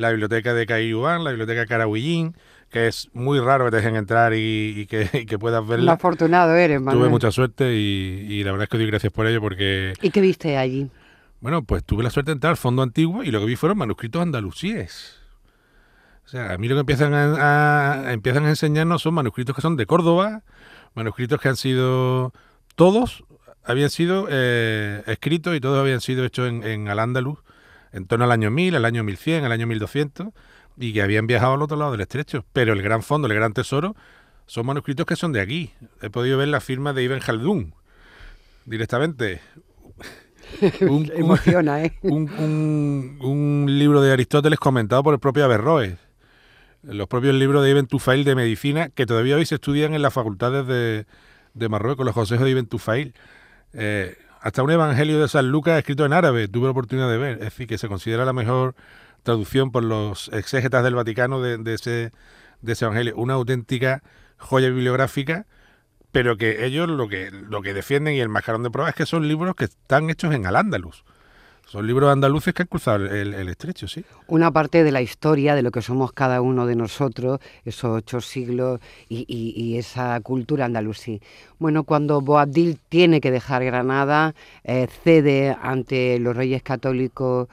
la 0.00 0.10
biblioteca 0.10 0.54
de 0.54 0.66
Caiyuán, 0.66 1.24
la 1.24 1.30
biblioteca 1.30 1.66
Carahuillín, 1.66 2.34
que 2.70 2.88
es 2.88 3.10
muy 3.12 3.38
raro 3.38 3.66
que 3.66 3.72
te 3.72 3.76
dejen 3.76 3.96
entrar 3.96 4.32
y, 4.34 4.86
que, 4.86 5.38
puedas 5.38 5.66
verla. 5.66 5.84
Un 5.84 5.90
afortunado 5.90 6.54
eres, 6.56 6.80
Manuel. 6.80 6.98
Tuve 6.98 7.08
mucha 7.10 7.30
suerte 7.30 7.74
y, 7.74 8.42
la 8.42 8.52
verdad 8.52 8.64
es 8.64 8.70
que 8.70 8.78
doy 8.78 8.86
gracias 8.86 9.12
por 9.12 9.26
ello 9.26 9.40
porque... 9.40 9.92
¿Y 10.00 10.10
qué 10.10 10.20
viste 10.20 10.56
allí? 10.56 10.90
Bueno, 11.40 11.62
pues 11.62 11.84
tuve 11.84 12.02
la 12.02 12.10
suerte 12.10 12.30
de 12.30 12.34
entrar 12.34 12.52
al 12.52 12.56
fondo 12.56 12.82
antiguo 12.82 13.22
y 13.22 13.30
lo 13.30 13.40
que 13.40 13.46
vi 13.46 13.56
fueron 13.56 13.78
manuscritos 13.78 14.22
andalusíes. 14.22 15.18
O 16.24 16.28
sea, 16.28 16.52
a 16.52 16.58
mí 16.58 16.68
lo 16.68 16.76
que 16.76 16.80
empiezan 16.80 17.12
a, 17.12 18.12
empiezan 18.12 18.46
a 18.46 18.50
enseñarnos 18.50 19.02
son 19.02 19.14
manuscritos 19.14 19.54
que 19.54 19.62
son 19.62 19.76
de 19.76 19.84
Córdoba, 19.84 20.42
manuscritos 20.94 21.40
que 21.40 21.48
han 21.48 21.56
sido 21.56 22.32
todos 22.74 23.24
habían 23.62 23.90
sido 23.90 24.26
eh, 24.30 25.02
escritos 25.06 25.54
y 25.54 25.60
todos 25.60 25.78
habían 25.78 26.00
sido 26.00 26.24
hechos 26.24 26.48
en, 26.48 26.62
en 26.62 26.88
Al-Ándalus 26.88 27.38
en 27.92 28.06
torno 28.06 28.24
al 28.24 28.32
año 28.32 28.50
1000, 28.50 28.76
al 28.76 28.84
año 28.84 29.04
1100, 29.04 29.44
al 29.44 29.52
año 29.52 29.66
1200 29.66 30.28
y 30.76 30.92
que 30.92 31.02
habían 31.02 31.26
viajado 31.26 31.54
al 31.54 31.62
otro 31.62 31.76
lado 31.76 31.92
del 31.92 32.00
estrecho. 32.00 32.44
Pero 32.52 32.72
el 32.72 32.82
gran 32.82 33.02
fondo, 33.02 33.28
el 33.28 33.34
gran 33.34 33.52
tesoro, 33.52 33.94
son 34.46 34.66
manuscritos 34.66 35.06
que 35.06 35.16
son 35.16 35.32
de 35.32 35.40
aquí. 35.40 35.72
He 36.00 36.10
podido 36.10 36.38
ver 36.38 36.48
la 36.48 36.60
firma 36.60 36.92
de 36.92 37.04
Ibn 37.04 37.20
Khaldun 37.20 37.74
directamente. 38.64 39.40
un, 40.80 41.10
Emociona, 41.14 41.84
¿eh? 41.84 41.92
Un, 42.02 43.66
libro 43.68 44.00
de 44.00 44.12
Aristóteles 44.12 44.58
comentado 44.58 45.02
por 45.02 45.14
el 45.14 45.20
propio 45.20 45.44
Averroes. 45.44 45.96
Los 46.82 47.08
propios 47.08 47.34
libros 47.34 47.62
de 47.62 47.70
Ibn 47.70 47.86
Tufail 47.86 48.24
de 48.24 48.34
medicina, 48.34 48.88
que 48.88 49.04
todavía 49.04 49.36
hoy 49.36 49.44
se 49.44 49.56
estudian 49.56 49.92
en 49.92 50.00
las 50.00 50.14
facultades 50.14 50.66
de, 50.66 51.04
de 51.52 51.68
Marruecos, 51.68 52.06
los 52.06 52.14
consejos 52.14 52.44
de 52.46 52.50
Ibn 52.52 52.66
Tufail. 52.66 53.14
Eh, 53.74 54.16
hasta 54.40 54.62
un 54.62 54.70
evangelio 54.70 55.20
de 55.20 55.28
San 55.28 55.50
Lucas 55.50 55.78
escrito 55.78 56.06
en 56.06 56.12
árabe, 56.12 56.48
tuve 56.48 56.64
la 56.64 56.70
oportunidad 56.70 57.10
de 57.10 57.18
ver. 57.18 57.32
Es 57.34 57.40
decir, 57.40 57.66
que 57.66 57.78
se 57.78 57.88
considera 57.88 58.24
la 58.24 58.32
mejor 58.32 58.74
traducción 59.22 59.70
por 59.70 59.84
los 59.84 60.28
exégetas 60.32 60.82
del 60.82 60.94
Vaticano 60.94 61.42
de, 61.42 61.74
ese, 61.74 62.12
de 62.62 62.72
ese 62.72 62.84
evangelio. 62.86 63.14
Una 63.16 63.34
auténtica 63.34 64.02
joya 64.38 64.68
bibliográfica, 64.68 65.46
pero 66.10 66.38
que 66.38 66.64
ellos 66.64 66.88
lo 66.88 67.08
que, 67.08 67.30
lo 67.30 67.60
que 67.60 67.74
defienden 67.74 68.14
y 68.14 68.20
el 68.20 68.30
mascarón 68.30 68.62
de 68.62 68.70
prueba 68.70 68.88
es 68.88 68.96
que 68.96 69.06
son 69.06 69.28
libros 69.28 69.54
que 69.54 69.64
están 69.64 70.08
hechos 70.08 70.34
en 70.34 70.46
al-Ándalus. 70.46 71.04
Son 71.70 71.86
libros 71.86 72.10
andaluces 72.10 72.52
que 72.52 72.62
han 72.62 72.66
cruzado 72.66 73.06
el, 73.06 73.48
estrecho, 73.48 73.86
sí. 73.86 74.04
Una 74.26 74.50
parte 74.50 74.82
de 74.82 74.90
la 74.90 75.02
historia 75.02 75.54
de 75.54 75.62
lo 75.62 75.70
que 75.70 75.82
somos 75.82 76.12
cada 76.12 76.40
uno 76.40 76.66
de 76.66 76.74
nosotros, 76.74 77.38
esos 77.64 77.96
ocho 77.96 78.20
siglos 78.20 78.80
y, 79.08 79.76
esa 79.78 80.18
cultura 80.20 80.64
andalusí. 80.64 81.22
Bueno, 81.60 81.84
cuando 81.84 82.22
Boabdil 82.22 82.76
tiene 82.88 83.20
que 83.20 83.30
dejar 83.30 83.64
Granada, 83.64 84.34
eh, 84.64 84.88
cede 85.04 85.56
ante 85.62 86.18
los 86.18 86.36
reyes 86.36 86.64
católicos 86.64 87.46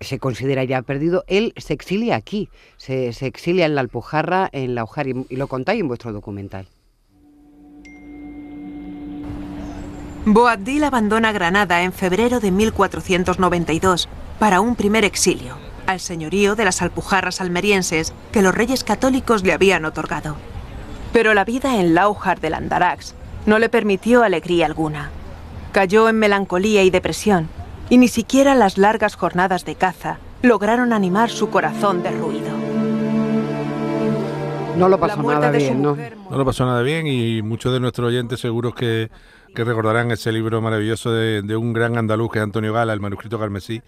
se 0.00 0.18
considera 0.18 0.64
ya 0.64 0.80
perdido, 0.80 1.22
él 1.26 1.52
se 1.58 1.74
exilia 1.74 2.16
aquí, 2.16 2.48
se, 2.78 3.10
exilia 3.10 3.66
en 3.66 3.74
la 3.74 3.82
Alpujarra, 3.82 4.48
en 4.52 4.74
la 4.74 4.84
Ujar, 4.84 5.08
y, 5.08 5.36
lo 5.36 5.46
contáis 5.46 5.78
en 5.78 5.88
vuestro 5.88 6.10
documental. 6.14 6.68
Boabdil 10.24 10.84
abandona 10.84 11.32
Granada 11.32 11.82
en 11.82 11.92
febrero 11.92 12.38
de 12.38 12.52
1492 12.52 14.08
para 14.38 14.60
un 14.60 14.76
primer 14.76 15.04
exilio, 15.04 15.56
al 15.86 15.98
señorío 15.98 16.54
de 16.54 16.64
las 16.64 16.80
Alpujarras 16.80 17.40
almerienses 17.40 18.14
que 18.30 18.40
los 18.40 18.54
reyes 18.54 18.84
católicos 18.84 19.42
le 19.42 19.52
habían 19.52 19.84
otorgado. 19.84 20.36
Pero 21.12 21.34
la 21.34 21.44
vida 21.44 21.80
en 21.80 21.94
Laujar 21.94 22.40
del 22.40 22.54
Andarax 22.54 23.16
no 23.46 23.58
le 23.58 23.68
permitió 23.68 24.22
alegría 24.22 24.66
alguna. 24.66 25.10
Cayó 25.72 26.08
en 26.08 26.20
melancolía 26.20 26.84
y 26.84 26.90
depresión 26.90 27.48
y 27.90 27.98
ni 27.98 28.06
siquiera 28.06 28.54
las 28.54 28.78
largas 28.78 29.16
jornadas 29.16 29.64
de 29.64 29.74
caza 29.74 30.18
lograron 30.42 30.92
animar 30.92 31.30
su 31.30 31.50
corazón 31.50 32.04
derruido. 32.04 32.52
No 34.76 34.88
lo 34.88 34.98
pasó 34.98 35.20
nada 35.22 35.50
bien, 35.50 35.82
¿no? 35.82 35.96
No 36.30 36.38
lo 36.38 36.44
pasó 36.44 36.64
nada 36.64 36.82
bien 36.82 37.06
y 37.08 37.42
muchos 37.42 37.72
de 37.72 37.80
nuestros 37.80 38.08
oyentes 38.08 38.40
seguros 38.40 38.74
que, 38.74 39.10
recordarán 39.54 40.10
ese 40.10 40.32
libro 40.32 40.60
maravilloso 40.60 41.12
de, 41.12 41.56
un 41.56 41.72
gran 41.72 41.98
andaluz 41.98 42.32
que 42.32 42.38
es 42.38 42.42
Antonio 42.42 42.72
Gala, 42.72 42.92
el 42.92 43.00
manuscrito 43.00 43.38
carmesí, 43.38 43.82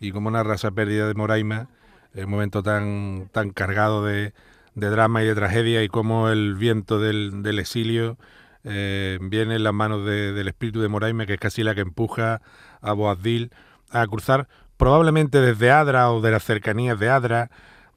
y 0.00 0.12
cómo 0.12 0.30
narra 0.30 0.54
esa 0.54 0.70
pérdida 0.70 1.06
de 1.08 1.14
Moraima, 1.14 1.68
el 2.14 2.26
momento 2.26 2.62
tan, 2.62 3.28
tan 3.32 3.50
cargado 3.50 4.04
de, 4.04 4.32
drama 4.74 5.22
y 5.22 5.26
de 5.26 5.34
tragedia 5.34 5.82
y 5.82 5.88
cómo 5.88 6.28
el 6.28 6.54
viento 6.54 7.00
del, 7.00 7.58
exilio 7.58 8.16
eh, 8.64 9.18
viene 9.20 9.56
en 9.56 9.64
las 9.64 9.74
manos 9.74 10.06
del 10.06 10.46
espíritu 10.46 10.80
de 10.80 10.88
Moraima, 10.88 11.26
que 11.26 11.34
es 11.34 11.40
casi 11.40 11.62
la 11.62 11.74
que 11.74 11.80
empuja 11.80 12.40
a 12.80 12.92
Boabdil 12.92 13.50
a 13.90 14.06
cruzar 14.06 14.48
probablemente 14.76 15.40
desde 15.40 15.70
Adra 15.70 16.10
o 16.12 16.20
de 16.20 16.30
las 16.30 16.44
cercanías 16.44 16.98
de 16.98 17.10
Adra. 17.10 17.50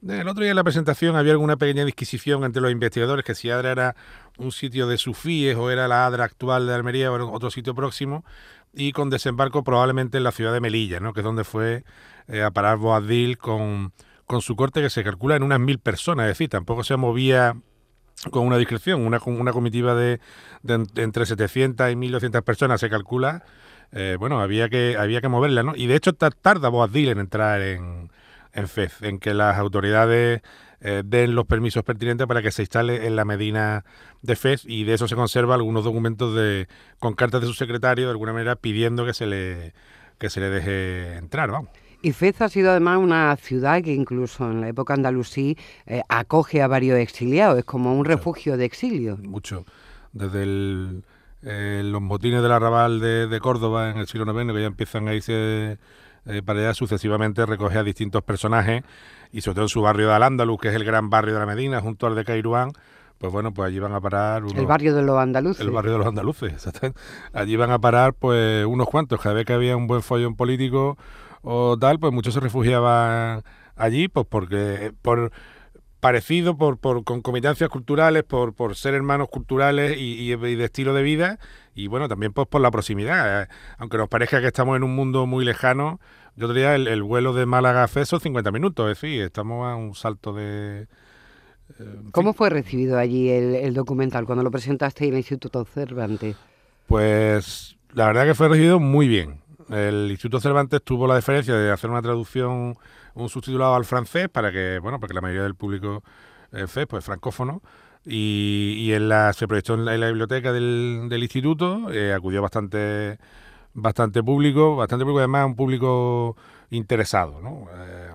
El 0.08 0.26
otro 0.26 0.42
día 0.42 0.50
en 0.50 0.56
la 0.56 0.64
presentación 0.64 1.14
había 1.14 1.30
alguna 1.30 1.56
pequeña 1.56 1.84
disquisición 1.84 2.42
entre 2.42 2.60
los 2.60 2.72
investigadores 2.72 3.24
que 3.24 3.36
si 3.36 3.50
Adra 3.50 3.70
era 3.70 3.96
un 4.36 4.50
sitio 4.50 4.88
de 4.88 4.98
sufíes 4.98 5.56
o 5.56 5.70
era 5.70 5.86
la 5.86 6.06
Adra 6.06 6.24
actual 6.24 6.66
de 6.66 6.74
Almería 6.74 7.12
o 7.12 7.14
era 7.14 7.24
otro 7.24 7.52
sitio 7.52 7.72
próximo 7.72 8.24
y 8.74 8.90
con 8.90 9.10
desembarco 9.10 9.62
probablemente 9.62 10.18
en 10.18 10.24
la 10.24 10.32
ciudad 10.32 10.52
de 10.52 10.60
Melilla, 10.60 10.98
¿no? 10.98 11.12
que 11.12 11.20
es 11.20 11.24
donde 11.24 11.44
fue 11.44 11.84
eh, 12.26 12.42
a 12.42 12.50
parar 12.50 12.78
Boabdil 12.78 13.38
con, 13.38 13.92
con 14.26 14.42
su 14.42 14.56
corte 14.56 14.82
que 14.82 14.90
se 14.90 15.04
calcula 15.04 15.36
en 15.36 15.44
unas 15.44 15.60
mil 15.60 15.78
personas, 15.78 16.24
es 16.24 16.30
decir, 16.30 16.48
tampoco 16.48 16.82
se 16.82 16.96
movía 16.96 17.56
con 18.32 18.44
una 18.44 18.56
discreción, 18.56 19.06
una, 19.06 19.20
una 19.24 19.52
comitiva 19.52 19.94
de, 19.94 20.18
entre 20.96 21.26
700 21.26 21.92
y 21.92 21.94
1200 21.94 22.42
personas 22.42 22.80
se 22.80 22.90
calcula, 22.90 23.44
eh, 23.92 24.16
bueno, 24.18 24.40
había 24.40 24.68
que, 24.68 24.96
había 24.98 25.20
que 25.20 25.28
moverla, 25.28 25.62
¿no? 25.62 25.76
Y 25.76 25.86
de 25.86 25.94
hecho 25.94 26.12
tarda 26.12 26.68
Boabdil 26.70 27.10
en 27.10 27.18
entrar 27.20 27.60
en, 27.60 28.10
en 28.52 28.68
FEZ, 28.68 29.02
en 29.02 29.18
que 29.18 29.34
las 29.34 29.58
autoridades 29.58 30.42
eh, 30.80 31.02
den 31.04 31.34
los 31.34 31.46
permisos 31.46 31.84
pertinentes 31.84 32.26
para 32.26 32.42
que 32.42 32.50
se 32.50 32.62
instale 32.62 33.06
en 33.06 33.16
la 33.16 33.24
Medina 33.24 33.84
de 34.22 34.36
FEZ 34.36 34.64
y 34.66 34.84
de 34.84 34.94
eso 34.94 35.06
se 35.06 35.14
conserva 35.14 35.54
algunos 35.54 35.84
documentos 35.84 36.34
de 36.34 36.66
con 36.98 37.14
cartas 37.14 37.40
de 37.40 37.46
su 37.46 37.54
secretario 37.54 38.06
de 38.06 38.10
alguna 38.10 38.32
manera 38.32 38.56
pidiendo 38.56 39.06
que 39.06 39.14
se 39.14 39.26
le 39.26 39.74
que 40.18 40.30
se 40.30 40.40
le 40.40 40.50
deje 40.50 41.16
entrar, 41.16 41.50
vamos. 41.50 41.70
Y 42.02 42.12
Fez 42.12 42.40
ha 42.40 42.48
sido 42.48 42.72
además 42.72 42.98
una 42.98 43.36
ciudad 43.36 43.80
que 43.80 43.92
incluso 43.94 44.50
en 44.50 44.60
la 44.60 44.68
época 44.68 44.94
andalusí 44.94 45.56
eh, 45.86 46.02
acoge 46.08 46.60
a 46.60 46.66
varios 46.66 46.98
exiliados, 46.98 47.58
es 47.58 47.64
como 47.64 47.96
un 47.96 48.04
refugio 48.04 48.56
de 48.56 48.64
exilio. 48.64 49.18
Mucho. 49.18 49.64
Desde 50.12 51.02
eh, 51.42 51.82
los 51.84 52.02
motines 52.02 52.42
del 52.42 52.50
arrabal 52.50 53.00
de, 53.00 53.28
de, 53.28 53.40
Córdoba 53.40 53.90
en 53.90 53.98
el 53.98 54.08
siglo 54.08 54.24
IX, 54.24 54.52
que 54.52 54.60
ya 54.60 54.66
empiezan 54.66 55.06
a 55.06 55.14
irse 55.14 55.78
eh, 56.26 56.42
para 56.42 56.60
allá 56.60 56.74
sucesivamente 56.74 57.44
recoge 57.46 57.78
a 57.78 57.82
distintos 57.82 58.22
personajes 58.22 58.82
y 59.32 59.40
sobre 59.40 59.56
todo 59.56 59.64
en 59.64 59.68
su 59.68 59.82
barrio 59.82 60.08
de 60.08 60.14
Al-Ándalus, 60.14 60.60
que 60.60 60.68
es 60.68 60.74
el 60.74 60.84
gran 60.84 61.10
barrio 61.10 61.34
de 61.34 61.40
la 61.40 61.46
Medina, 61.46 61.80
junto 61.80 62.06
al 62.06 62.14
de 62.14 62.24
Cairuán, 62.24 62.72
pues 63.18 63.32
bueno, 63.32 63.54
pues 63.54 63.68
allí 63.68 63.78
van 63.78 63.92
a 63.92 64.00
parar... 64.00 64.42
el 64.54 64.66
barrio 64.66 64.94
de 64.94 65.02
los 65.02 65.16
andaluces. 65.16 65.60
El 65.64 65.70
barrio 65.70 65.92
de 65.92 65.98
los 65.98 66.06
andaluces, 66.06 66.52
exactamente. 66.54 67.00
Allí 67.32 67.56
van 67.56 67.70
a 67.70 67.78
parar 67.78 68.14
pues 68.14 68.66
unos 68.66 68.88
cuantos. 68.88 69.20
Cada 69.20 69.36
vez 69.36 69.46
que 69.46 69.52
había 69.52 69.76
un 69.76 69.86
buen 69.86 70.02
follón 70.02 70.34
político 70.36 70.98
o 71.42 71.76
tal, 71.78 71.98
pues 71.98 72.12
muchos 72.12 72.34
se 72.34 72.40
refugiaban 72.40 73.42
allí, 73.76 74.08
pues 74.08 74.26
porque... 74.28 74.92
por 75.02 75.32
parecido 76.02 76.56
por, 76.56 76.78
por 76.78 77.04
concomitancias 77.04 77.70
culturales, 77.70 78.24
por, 78.24 78.54
por 78.54 78.74
ser 78.74 78.94
hermanos 78.94 79.28
culturales 79.28 79.96
y, 79.96 80.34
de 80.34 80.64
estilo 80.64 80.94
de 80.94 81.04
vida, 81.04 81.38
y 81.74 81.86
bueno, 81.86 82.08
también 82.08 82.32
pues 82.32 82.46
por 82.48 82.60
la 82.60 82.70
proximidad. 82.70 83.42
Eh, 83.42 83.48
aunque 83.78 83.96
nos 83.96 84.08
parezca 84.08 84.40
que 84.40 84.48
estamos 84.48 84.76
en 84.76 84.82
un 84.82 84.94
mundo 84.94 85.26
muy 85.26 85.44
lejano, 85.44 86.00
yo 86.36 86.48
diría 86.48 86.74
el, 86.74 86.88
el 86.88 87.02
vuelo 87.02 87.32
de 87.32 87.46
Málaga 87.46 87.84
a 87.84 87.88
Fez 87.88 88.08
son 88.08 88.20
50 88.20 88.50
minutos, 88.50 88.90
es 88.90 89.00
decir, 89.00 89.22
estamos 89.22 89.66
a 89.66 89.76
un 89.76 89.94
salto 89.94 90.32
de... 90.32 90.86
Eh, 91.78 91.96
¿Cómo 92.12 92.32
fue 92.32 92.50
recibido 92.50 92.98
allí 92.98 93.30
el, 93.30 93.74
documental 93.74 94.26
cuando 94.26 94.44
lo 94.44 94.50
presentaste 94.50 95.04
en 95.06 95.12
el 95.12 95.18
Instituto 95.18 95.64
Cervantes? 95.64 96.36
Pues 96.86 97.76
la 97.94 98.06
verdad 98.06 98.24
que 98.24 98.34
fue 98.34 98.48
recibido 98.48 98.78
muy 98.80 99.08
bien. 99.08 99.40
El 99.70 100.10
Instituto 100.10 100.40
Cervantes 100.40 100.82
tuvo 100.82 101.06
la 101.06 101.16
diferencia 101.16 101.54
de 101.54 101.70
hacer 101.70 101.88
una 101.88 102.02
traducción, 102.02 102.76
un 103.14 103.28
subtitulado 103.28 103.74
al 103.74 103.84
francés 103.84 104.28
para 104.28 104.52
que, 104.52 104.78
bueno, 104.80 105.00
porque 105.00 105.14
la 105.14 105.20
mayoría 105.20 105.44
del 105.44 105.54
público 105.54 106.02
eh, 106.52 106.64
es 106.64 106.86
pues 106.86 107.04
francófono. 107.04 107.62
Y, 108.04 108.90
en 108.92 109.08
la, 109.08 109.32
se 109.32 109.46
proyectó 109.46 109.74
en 109.74 109.84
la, 109.84 110.06
biblioteca 110.08 110.52
del, 110.52 111.08
instituto, 111.20 111.92
eh, 111.92 112.12
acudió 112.12 112.42
bastante 112.42 113.18
bastante 113.74 114.22
público, 114.22 114.76
bastante 114.76 115.04
público, 115.04 115.20
además 115.20 115.46
un 115.46 115.56
público 115.56 116.36
interesado, 116.70 117.40
¿no? 117.40 117.66
Eh, 117.74 118.10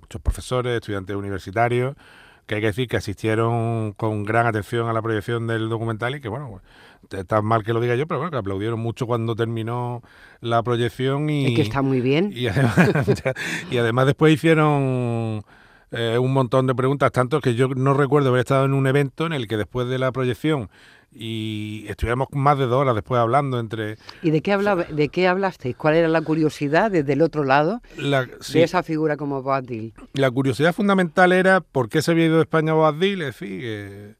muchos 0.00 0.20
profesores, 0.20 0.74
estudiantes 0.76 1.16
universitarios, 1.16 1.96
que 2.46 2.56
hay 2.56 2.60
que 2.60 2.68
decir 2.68 2.88
que 2.88 2.96
asistieron 2.96 3.92
con 3.92 4.24
gran 4.24 4.46
atención 4.46 4.88
a 4.88 4.92
la 4.92 5.02
proyección 5.02 5.46
del 5.46 5.68
documental 5.68 6.14
y 6.14 6.20
que, 6.20 6.28
bueno, 6.28 6.60
está 7.10 7.42
mal 7.42 7.64
que 7.64 7.72
lo 7.72 7.80
diga 7.80 7.94
yo, 7.96 8.06
pero 8.06 8.18
bueno, 8.20 8.30
que 8.30 8.36
aplaudieron 8.36 8.78
mucho 8.78 9.06
cuando 9.06 9.34
terminó 9.34 10.02
la 10.40 10.62
proyección 10.62 11.30
y... 11.30 11.46
Es 11.46 11.56
que 11.56 11.62
está 11.62 11.82
muy 11.82 12.00
bien. 12.00 12.32
Y 12.34 12.48
además, 12.48 14.06
después 14.06 14.34
hicieron 14.34 15.44
eh, 15.96 16.18
un 16.18 16.32
montón 16.32 16.66
de 16.66 16.74
preguntas, 16.74 17.12
tanto 17.12 17.40
que 17.40 17.54
yo 17.54 17.68
no 17.68 17.94
recuerdo 17.94 18.28
haber 18.28 18.40
estado 18.40 18.64
en 18.64 18.74
un 18.74 18.86
evento 18.86 19.26
en 19.26 19.32
el 19.32 19.48
que 19.48 19.56
después 19.56 19.88
de 19.88 19.98
la 19.98 20.12
proyección 20.12 20.70
y 21.16 21.84
estuvimos 21.88 22.26
más 22.32 22.58
de 22.58 22.66
dos 22.66 22.80
horas 22.80 22.94
después 22.94 23.20
hablando 23.20 23.60
entre... 23.60 23.98
¿Y 24.22 24.30
de 24.30 24.42
qué, 24.42 24.52
hablaba, 24.52 24.84
de 24.84 25.08
qué 25.08 25.28
hablasteis? 25.28 25.76
¿Cuál 25.76 25.94
era 25.94 26.08
la 26.08 26.22
curiosidad 26.22 26.90
desde 26.90 27.12
el 27.12 27.22
otro 27.22 27.44
lado 27.44 27.80
de 27.96 28.62
esa 28.62 28.82
figura 28.82 29.16
como 29.16 29.40
Boabdil? 29.42 29.94
La 30.12 30.30
curiosidad 30.30 30.72
fundamental 30.72 31.32
era 31.32 31.60
por 31.60 31.88
qué 31.88 32.02
se 32.02 32.10
había 32.10 32.26
ido 32.26 32.36
de 32.36 32.42
España 32.42 32.72
a 32.72 32.74
Boabdil, 32.74 33.22
es 33.22 33.38
decir, 33.38 34.16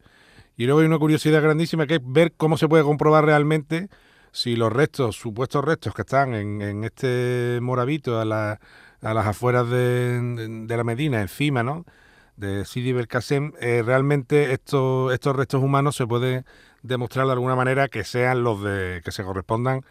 y 0.56 0.64
luego 0.66 0.80
hay 0.80 0.86
una 0.86 0.98
curiosidad 0.98 1.42
grandísima 1.42 1.86
que 1.86 1.96
es 1.96 2.00
ver 2.04 2.32
cómo 2.36 2.56
se 2.56 2.68
puede 2.68 2.84
comprobar 2.84 3.24
realmente 3.24 3.88
si 4.30 4.56
los 4.56 4.72
restos, 4.72 5.16
supuestos 5.16 5.64
restos 5.64 5.94
que 5.94 6.02
están 6.02 6.34
en, 6.34 6.84
este 6.84 7.58
moravito 7.62 8.20
a, 8.20 8.24
la, 8.24 8.60
a 9.04 9.14
las 9.14 9.26
afueras 9.26 9.68
de, 9.68 10.66
la 10.68 10.84
Medina, 10.84 11.20
encima, 11.20 11.62
¿no? 11.62 11.84
de 12.36 12.64
Sidi 12.64 12.92
Belkacem, 12.92 13.52
eh, 13.60 13.82
realmente 13.84 14.52
estos, 14.52 15.12
estos 15.12 15.36
restos 15.36 15.62
humanos 15.62 15.94
se 15.94 16.06
puede 16.06 16.44
demostrar 16.82 17.26
de 17.26 17.32
alguna 17.32 17.54
manera 17.54 17.86
que 17.88 18.02
sean 18.02 18.42
los 18.42 18.62
de 18.62 19.02
que 19.04 19.12
se 19.12 19.22
correspondan 19.22 19.82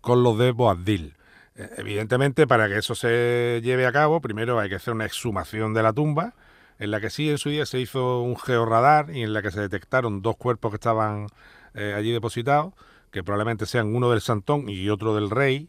con 0.00 0.22
los 0.22 0.36
de 0.38 0.50
Boabdil. 0.50 1.14
Eh, 1.56 1.70
evidentemente, 1.76 2.46
para 2.46 2.68
que 2.68 2.78
eso 2.78 2.94
se 2.94 3.60
lleve 3.62 3.86
a 3.86 3.92
cabo, 3.92 4.20
primero 4.20 4.58
hay 4.58 4.68
que 4.68 4.74
hacer 4.74 4.92
una 4.92 5.06
exhumación 5.06 5.72
de 5.72 5.82
la 5.82 5.92
tumba, 5.92 6.34
en 6.78 6.90
la 6.90 7.00
que 7.00 7.10
sí 7.10 7.30
en 7.30 7.38
su 7.38 7.50
día 7.50 7.66
se 7.66 7.78
hizo 7.78 8.20
un 8.22 8.36
georradar 8.36 9.14
y 9.14 9.22
en 9.22 9.32
la 9.32 9.42
que 9.42 9.52
se 9.52 9.60
detectaron 9.60 10.20
dos 10.22 10.36
cuerpos 10.36 10.72
que 10.72 10.76
estaban 10.76 11.28
eh, 11.74 11.94
allí 11.96 12.12
depositados, 12.12 12.74
que 13.12 13.22
probablemente 13.22 13.66
sean 13.66 13.94
uno 13.94 14.10
del 14.10 14.20
Santón 14.20 14.68
y 14.68 14.88
otro 14.90 15.14
del 15.14 15.30
Rey. 15.30 15.68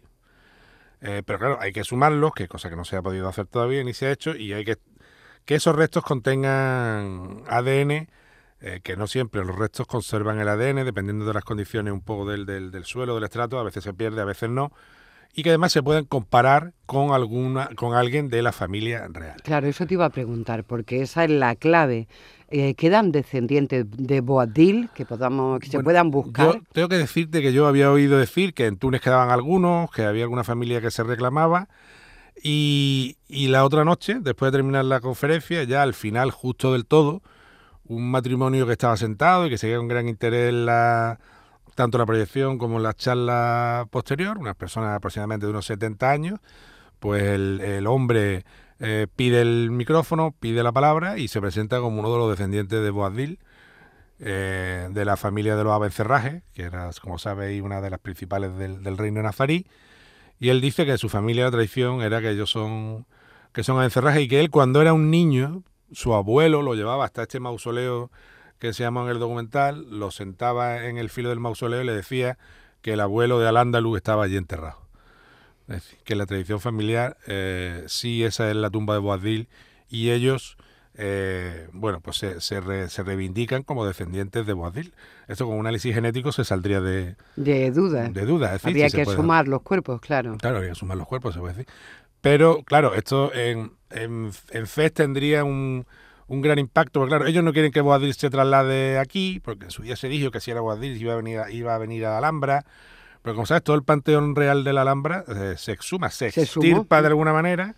Eh, 1.01 1.23
pero 1.25 1.39
claro, 1.39 1.57
hay 1.59 1.71
que 1.71 1.83
sumarlos, 1.83 2.33
que 2.33 2.47
cosa 2.47 2.69
que 2.69 2.75
no 2.75 2.85
se 2.85 2.95
ha 2.95 3.01
podido 3.01 3.27
hacer 3.27 3.47
todavía 3.47 3.83
ni 3.83 3.93
se 3.93 4.07
ha 4.07 4.11
hecho, 4.11 4.35
y 4.35 4.53
hay 4.53 4.65
que 4.65 4.77
que 5.45 5.55
esos 5.55 5.75
restos 5.75 6.03
contengan 6.03 7.43
ADN, 7.47 8.09
eh, 8.61 8.79
que 8.83 8.97
no 8.97 9.05
siempre 9.07 9.45
los 9.45 9.55
restos 9.55 9.85
conservan 9.85 10.39
el 10.39 10.49
ADN, 10.49 10.83
dependiendo 10.83 11.25
de 11.25 11.33
las 11.33 11.43
condiciones 11.43 11.93
un 11.93 12.01
poco 12.01 12.25
del, 12.25 12.45
del, 12.47 12.71
del 12.71 12.83
suelo, 12.85 13.15
del 13.15 13.25
estrato, 13.25 13.59
a 13.59 13.63
veces 13.63 13.83
se 13.83 13.93
pierde, 13.93 14.21
a 14.21 14.25
veces 14.25 14.49
no 14.49 14.71
y 15.33 15.43
que 15.43 15.49
además 15.49 15.71
se 15.71 15.83
pueden 15.83 16.05
comparar 16.05 16.73
con 16.85 17.11
alguna 17.11 17.69
con 17.75 17.93
alguien 17.93 18.29
de 18.29 18.41
la 18.41 18.51
familia 18.51 19.07
real. 19.09 19.35
Claro, 19.43 19.67
eso 19.67 19.85
te 19.85 19.95
iba 19.95 20.05
a 20.05 20.09
preguntar, 20.09 20.63
porque 20.63 21.01
esa 21.01 21.23
es 21.23 21.31
la 21.31 21.55
clave. 21.55 22.07
Eh, 22.49 22.75
¿Quedan 22.75 23.11
descendientes 23.11 23.85
de 23.89 24.21
Boadil 24.21 24.89
que 24.93 25.05
podamos 25.05 25.59
que 25.59 25.67
se 25.67 25.79
puedan 25.79 26.11
buscar? 26.11 26.55
Yo 26.55 26.61
tengo 26.71 26.89
que 26.89 26.97
decirte 26.97 27.41
que 27.41 27.51
yo 27.51 27.67
había 27.67 27.91
oído 27.91 28.17
decir 28.17 28.53
que 28.53 28.67
en 28.67 28.77
Túnez 28.77 29.01
quedaban 29.01 29.31
algunos, 29.31 29.89
que 29.91 30.03
había 30.03 30.23
alguna 30.23 30.43
familia 30.43 30.79
que 30.79 30.91
se 30.91 31.03
reclamaba. 31.03 31.67
Y, 32.43 33.17
y 33.27 33.47
la 33.47 33.65
otra 33.65 33.83
noche, 33.83 34.17
después 34.21 34.51
de 34.51 34.57
terminar 34.57 34.85
la 34.85 34.99
conferencia, 34.99 35.63
ya 35.63 35.81
al 35.81 35.93
final, 35.93 36.31
justo 36.31 36.73
del 36.73 36.85
todo, 36.85 37.23
un 37.87 38.11
matrimonio 38.11 38.65
que 38.65 38.73
estaba 38.73 38.97
sentado 38.97 39.45
y 39.45 39.49
que 39.49 39.57
seguía 39.57 39.77
con 39.77 39.87
gran 39.87 40.07
interés 40.07 40.53
la, 40.53 41.19
tanto 41.75 41.97
la 41.97 42.05
proyección 42.05 42.57
como 42.57 42.79
la 42.79 42.93
charla 42.93 43.87
posterior, 43.91 44.37
unas 44.37 44.55
personas 44.55 44.95
aproximadamente 44.95 45.45
de 45.45 45.51
unos 45.51 45.65
70 45.65 46.09
años, 46.09 46.39
pues 46.99 47.21
el, 47.21 47.85
hombre 47.85 48.45
eh, 48.79 49.07
pide 49.15 49.41
el 49.41 49.69
micrófono, 49.71 50.33
pide 50.39 50.63
la 50.63 50.71
palabra 50.71 51.17
y 51.17 51.27
se 51.27 51.41
presenta 51.41 51.79
como 51.81 51.99
uno 51.99 52.11
de 52.11 52.17
los 52.17 52.29
descendientes 52.29 52.81
de 52.81 52.89
Boabdil, 52.89 53.39
eh, 54.19 54.87
de 54.91 55.05
la 55.05 55.17
familia 55.17 55.57
de 55.57 55.65
los 55.65 55.73
Abencerrajes, 55.73 56.43
que 56.53 56.63
era, 56.63 56.89
como 57.01 57.19
sabéis, 57.19 57.61
una 57.61 57.81
de 57.81 57.89
las 57.89 57.99
principales 57.99 58.57
del, 58.57 58.97
reino 58.97 59.21
nazarí, 59.21 59.67
y 60.39 60.49
él 60.49 60.61
dice 60.61 60.85
que 60.85 60.97
su 60.97 61.09
familia, 61.09 61.43
la 61.43 61.51
tradición, 61.51 62.01
era 62.01 62.21
que 62.21 62.31
ellos 62.31 62.49
son 62.49 63.05
que 63.51 63.63
son 63.63 63.77
Abencerrajes 63.77 64.23
y 64.23 64.27
que 64.27 64.41
él 64.41 64.49
cuando 64.49 64.81
era 64.81 64.93
un 64.93 65.09
niño, 65.09 65.63
su 65.91 66.13
abuelo 66.13 66.61
lo 66.61 66.73
llevaba 66.75 67.05
hasta 67.05 67.21
este 67.23 67.39
mausoleo 67.39 68.11
que 68.67 68.73
se 68.73 68.83
llama 68.83 69.03
en 69.03 69.09
el 69.09 69.19
documental, 69.19 69.87
lo 69.89 70.11
sentaba 70.11 70.85
en 70.85 70.97
el 70.97 71.09
filo 71.09 71.29
del 71.29 71.39
mausoleo 71.39 71.81
y 71.81 71.85
le 71.85 71.93
decía 71.93 72.37
que 72.81 72.93
el 72.93 72.99
abuelo 72.99 73.39
de 73.39 73.47
Al-Ándalus 73.47 73.97
estaba 73.97 74.23
allí 74.23 74.37
enterrado. 74.37 74.79
Es 75.67 75.75
decir, 75.75 75.99
que 76.03 76.15
la 76.15 76.25
tradición 76.25 76.59
familiar, 76.59 77.17
eh, 77.27 77.83
sí, 77.87 78.23
esa 78.23 78.49
es 78.49 78.55
la 78.55 78.69
tumba 78.69 78.93
de 78.93 78.99
Boadil 78.99 79.47
y 79.89 80.11
ellos, 80.11 80.57
eh, 80.95 81.67
bueno, 81.73 81.99
pues 82.01 82.17
se, 82.17 82.41
se, 82.41 82.59
reivindican 82.59 83.63
como 83.63 83.85
descendientes 83.85 84.45
de 84.45 84.53
Boadil. 84.53 84.93
Esto 85.27 85.45
con 85.45 85.55
un 85.55 85.61
análisis 85.61 85.93
genético 85.93 86.31
se 86.31 86.43
saldría 86.43 86.81
de... 86.81 87.15
De 87.35 87.71
duda. 87.71 88.09
De 88.09 88.25
duda, 88.25 88.55
es 88.55 88.65
Habría 88.65 88.89
que 88.89 89.05
sumar 89.05 89.47
los 89.47 89.63
cuerpos, 89.63 89.99
claro. 90.01 90.37
Claro, 90.37 90.57
habría 90.57 90.71
que 90.71 90.79
sumar 90.79 90.97
los 90.97 91.07
cuerpos, 91.07 91.33
se 91.33 91.39
puede 91.39 91.53
decir. 91.53 91.73
Pero, 92.21 92.63
claro, 92.63 92.93
esto 92.93 93.33
en, 93.33 93.73
en, 93.89 94.31
en 94.51 94.67
FES 94.67 94.93
tendría 94.93 95.43
un 95.43 95.85
un 96.27 96.41
gran 96.41 96.57
impacto, 96.57 96.99
porque 96.99 97.11
claro, 97.11 97.27
ellos 97.27 97.43
no 97.43 97.53
quieren 97.53 97.71
que 97.71 97.81
Boadil 97.81 98.13
se 98.13 98.29
traslade 98.29 98.97
aquí, 98.97 99.39
porque 99.43 99.65
en 99.65 99.71
su 99.71 99.83
día 99.83 99.95
se 99.95 100.07
dijo 100.07 100.31
que 100.31 100.39
si 100.39 100.51
era 100.51 100.61
Boadil 100.61 100.99
iba 100.99 101.13
a 101.13 101.17
venir 101.17 101.39
a, 101.39 101.51
iba 101.51 101.75
a 101.75 101.77
venir 101.77 102.05
a 102.05 102.17
Alhambra, 102.17 102.65
Pero 103.21 103.35
como 103.35 103.45
sabes, 103.45 103.63
todo 103.63 103.75
el 103.75 103.83
panteón 103.83 104.35
real 104.35 104.63
de 104.63 104.73
la 104.73 104.81
Alhambra 104.81 105.23
eh, 105.27 105.55
se 105.57 105.71
exhuma, 105.71 106.09
se, 106.09 106.27
extirpa 106.27 107.01
de 107.01 107.07
alguna 107.07 107.33
manera 107.33 107.75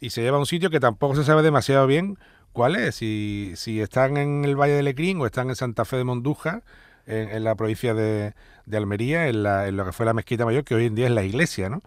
y 0.00 0.10
se 0.10 0.22
lleva 0.22 0.36
a 0.36 0.40
un 0.40 0.46
sitio 0.46 0.70
que 0.70 0.80
tampoco 0.80 1.14
se 1.14 1.24
sabe 1.24 1.42
demasiado 1.42 1.86
bien 1.86 2.18
cuál 2.52 2.76
es, 2.76 2.96
si, 2.96 3.52
si 3.56 3.80
están 3.80 4.16
en 4.16 4.44
el 4.44 4.56
Valle 4.56 4.74
de 4.74 4.82
Lecrín 4.82 5.20
o 5.20 5.26
están 5.26 5.48
en 5.48 5.56
Santa 5.56 5.84
Fe 5.84 5.96
de 5.96 6.04
Monduja, 6.04 6.62
en, 7.06 7.44
la 7.44 7.54
provincia 7.54 7.94
de, 7.94 8.32
Almería, 8.72 9.28
en, 9.28 9.42
la, 9.42 9.68
en, 9.68 9.76
lo 9.76 9.84
que 9.84 9.92
fue 9.92 10.06
la 10.06 10.14
mezquita 10.14 10.44
mayor, 10.44 10.64
que 10.64 10.74
hoy 10.74 10.86
en 10.86 10.94
día 10.94 11.06
es 11.06 11.12
la 11.12 11.22
iglesia, 11.22 11.68
¿no? 11.68 11.82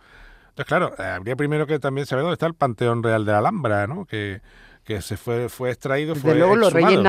Entonces, 0.49 0.65
claro, 0.65 0.93
habría 0.97 1.35
primero 1.35 1.67
que 1.67 1.79
también 1.79 2.05
saber 2.05 2.23
dónde 2.23 2.33
está 2.33 2.45
el 2.45 2.53
Panteón 2.53 3.03
Real 3.03 3.25
de 3.25 3.31
la 3.31 3.39
Alhambra, 3.39 3.87
¿no? 3.87 4.05
Que, 4.05 4.41
que 4.87 5.01
se 5.01 5.17
fue, 5.17 5.49
fue 5.49 5.69
extraído. 5.69 6.13
Desde 6.15 6.33
luego 6.33 6.55
los 6.55 6.71
reyes 6.71 7.01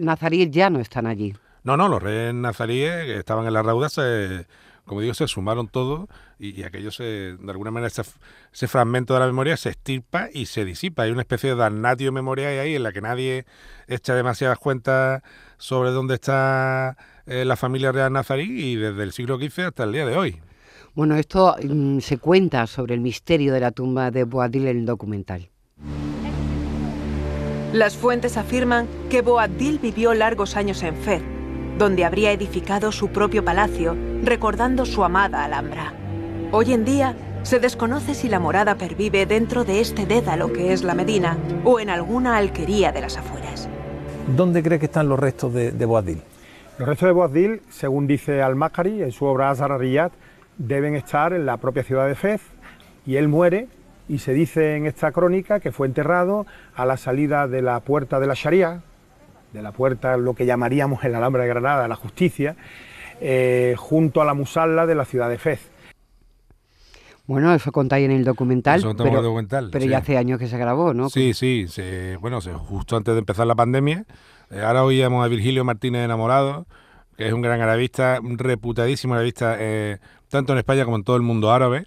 nazaríes, 0.00 0.50
ya 0.50 0.70
no 0.70 0.80
están 0.80 1.06
allí. 1.06 1.34
No, 1.62 1.76
no, 1.76 1.86
los 1.86 2.02
reyes 2.02 2.32
nazaríes 2.32 3.04
que 3.04 3.18
estaban 3.18 3.46
en 3.46 3.52
la 3.52 3.62
rauda 3.62 3.90
se, 3.90 4.46
como 4.86 5.02
digo, 5.02 5.12
se 5.12 5.28
sumaron 5.28 5.68
todos 5.68 6.08
y, 6.38 6.62
aquello 6.62 6.90
se, 6.90 7.04
de 7.36 7.50
alguna 7.50 7.70
manera, 7.70 7.92
ese, 7.92 8.68
fragmento 8.68 9.12
de 9.12 9.20
la 9.20 9.26
memoria 9.26 9.58
se 9.58 9.68
estirpa 9.68 10.30
y 10.32 10.46
se 10.46 10.64
disipa. 10.64 11.02
Hay 11.02 11.10
una 11.10 11.20
especie 11.20 11.50
de 11.50 11.56
damnatio 11.56 12.10
memoria 12.10 12.48
ahí 12.48 12.76
en 12.76 12.82
la 12.82 12.90
que 12.90 13.02
nadie 13.02 13.44
echa 13.86 14.14
demasiadas 14.14 14.58
cuentas 14.58 15.22
sobre 15.58 15.90
dónde 15.90 16.14
está 16.14 16.96
eh, 17.26 17.44
la 17.44 17.56
familia 17.56 17.92
real 17.92 18.14
nazarí 18.14 18.44
y 18.44 18.76
desde 18.76 19.02
el 19.02 19.12
siglo 19.12 19.36
XV 19.36 19.66
hasta 19.66 19.84
el 19.84 19.92
día 19.92 20.06
de 20.06 20.16
hoy. 20.16 20.40
Bueno, 20.94 21.16
esto 21.16 21.54
mm, 21.62 21.98
se 21.98 22.16
cuenta 22.16 22.66
sobre 22.66 22.94
el 22.94 23.02
misterio 23.02 23.52
de 23.52 23.60
la 23.60 23.72
tumba 23.72 24.10
de 24.10 24.24
Boadil 24.24 24.68
en 24.68 24.78
el 24.78 24.86
documental. 24.86 25.49
Las 27.72 27.96
fuentes 27.96 28.36
afirman 28.36 28.88
que 29.10 29.22
Boabdil 29.22 29.78
vivió 29.78 30.12
largos 30.12 30.56
años 30.56 30.82
en 30.82 30.96
Fez, 30.96 31.22
donde 31.78 32.04
habría 32.04 32.32
edificado 32.32 32.90
su 32.90 33.10
propio 33.10 33.44
palacio, 33.44 33.96
recordando 34.24 34.84
su 34.84 35.04
amada 35.04 35.44
Alhambra. 35.44 35.92
Hoy 36.50 36.72
en 36.72 36.84
día, 36.84 37.14
se 37.44 37.60
desconoce 37.60 38.14
si 38.14 38.28
la 38.28 38.40
morada 38.40 38.74
pervive 38.74 39.24
dentro 39.24 39.64
de 39.64 39.80
este 39.80 40.04
dédalo 40.04 40.52
que 40.52 40.72
es 40.72 40.82
la 40.82 40.94
Medina 40.94 41.38
o 41.62 41.78
en 41.78 41.90
alguna 41.90 42.36
alquería 42.38 42.90
de 42.90 43.02
las 43.02 43.16
afueras. 43.16 43.68
¿Dónde 44.36 44.64
cree 44.64 44.80
que 44.80 44.86
están 44.86 45.08
los 45.08 45.20
restos 45.20 45.54
de, 45.54 45.70
de 45.70 45.86
Boabdil? 45.86 46.20
Los 46.76 46.88
restos 46.88 47.06
de 47.06 47.12
Boabdil, 47.12 47.62
según 47.70 48.08
dice 48.08 48.42
Al-Makari 48.42 49.00
en 49.00 49.12
su 49.12 49.26
obra 49.26 49.50
Azar 49.50 49.78
deben 50.58 50.96
estar 50.96 51.32
en 51.32 51.46
la 51.46 51.56
propia 51.56 51.84
ciudad 51.84 52.08
de 52.08 52.16
Fez 52.16 52.40
y 53.06 53.14
él 53.14 53.28
muere 53.28 53.68
y 54.10 54.18
se 54.18 54.34
dice 54.34 54.74
en 54.74 54.86
esta 54.86 55.12
crónica 55.12 55.60
que 55.60 55.70
fue 55.70 55.86
enterrado 55.86 56.44
a 56.74 56.84
la 56.84 56.96
salida 56.96 57.46
de 57.46 57.62
la 57.62 57.78
puerta 57.78 58.18
de 58.18 58.26
la 58.26 58.34
Sharia, 58.34 58.82
de 59.52 59.62
la 59.62 59.70
puerta, 59.70 60.16
lo 60.16 60.34
que 60.34 60.46
llamaríamos 60.46 61.04
en 61.04 61.12
la 61.12 61.18
Alhambra 61.18 61.44
de 61.44 61.48
Granada, 61.48 61.86
la 61.86 61.94
justicia, 61.94 62.56
eh, 63.20 63.76
junto 63.78 64.20
a 64.20 64.24
la 64.24 64.34
musalla 64.34 64.84
de 64.84 64.96
la 64.96 65.04
ciudad 65.04 65.30
de 65.30 65.38
Fez. 65.38 65.70
Bueno, 67.26 67.54
eso 67.54 67.70
contáis 67.70 68.06
en 68.06 68.10
el 68.10 68.24
documental, 68.24 68.82
pero, 68.98 69.22
documental, 69.22 69.68
pero 69.70 69.84
ya 69.84 69.98
hace 69.98 70.16
años 70.16 70.40
que 70.40 70.48
se 70.48 70.58
grabó, 70.58 70.92
¿no? 70.92 71.08
Sí, 71.08 71.32
sí, 71.32 71.66
bueno, 72.20 72.40
justo 72.40 72.96
antes 72.96 73.14
de 73.14 73.20
empezar 73.20 73.46
la 73.46 73.54
pandemia. 73.54 74.06
Eh, 74.50 74.60
ahora 74.60 74.82
oíamos 74.82 75.24
a 75.24 75.28
Virgilio 75.28 75.64
Martínez 75.64 76.04
Enamorado, 76.04 76.66
que 77.16 77.28
es 77.28 77.32
un 77.32 77.42
gran 77.42 77.60
arabista, 77.60 78.18
un 78.20 78.38
reputadísimo 78.38 79.14
arabista, 79.14 79.54
eh, 79.60 79.98
tanto 80.28 80.52
en 80.52 80.58
España 80.58 80.84
como 80.84 80.96
en 80.96 81.04
todo 81.04 81.14
el 81.14 81.22
mundo 81.22 81.52
árabe, 81.52 81.86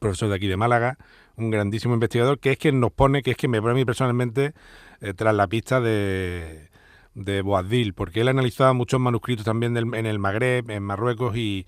profesor 0.00 0.28
de 0.28 0.36
aquí 0.36 0.46
de 0.46 0.56
Málaga, 0.56 0.98
un 1.36 1.50
grandísimo 1.50 1.94
investigador, 1.94 2.38
que 2.38 2.52
es 2.52 2.58
quien 2.58 2.80
nos 2.80 2.92
pone, 2.92 3.22
que 3.22 3.32
es 3.32 3.36
quien 3.36 3.50
me 3.50 3.60
pone 3.60 3.72
a 3.72 3.74
mí 3.74 3.84
personalmente 3.84 4.54
eh, 5.00 5.14
tras 5.14 5.34
la 5.34 5.46
pista 5.46 5.80
de, 5.80 6.70
de 7.14 7.42
Boadil, 7.42 7.94
porque 7.94 8.20
él 8.20 8.28
analizaba 8.28 8.72
muchos 8.72 9.00
manuscritos 9.00 9.44
también 9.44 9.76
en 9.76 10.06
el 10.06 10.18
Magreb, 10.18 10.70
en 10.70 10.82
Marruecos 10.82 11.36
y, 11.36 11.66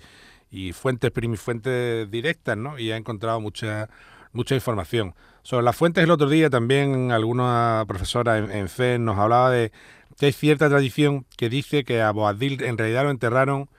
y 0.50 0.73
fuentes 0.73 1.11
fuentes 1.37 2.11
directas, 2.11 2.56
¿no? 2.56 2.78
Y 2.78 2.92
ha 2.92 2.97
encontrado 2.97 3.40
mucha 3.40 3.88
mucha 4.33 4.54
información. 4.54 5.14
Sobre 5.42 5.64
las 5.64 5.76
fuentes 5.76 6.04
el 6.04 6.11
otro 6.11 6.28
día 6.28 6.50
también 6.50 7.11
alguna 7.11 7.85
profesora 7.88 8.38
en, 8.38 8.68
en 8.78 9.04
nos 9.04 9.18
hablaba 9.18 9.50
de 9.50 9.73
que 10.18 10.26
hay 10.26 10.33
cierta 10.33 10.68
tradición 10.68 11.26
que 11.37 11.49
dice 11.49 11.84
que 11.84 12.02
a 12.02 12.10
Boadil 12.10 12.62
en 12.62 12.78
realidad 12.78 13.04
lo 13.04 13.10
enterraron 13.10 13.71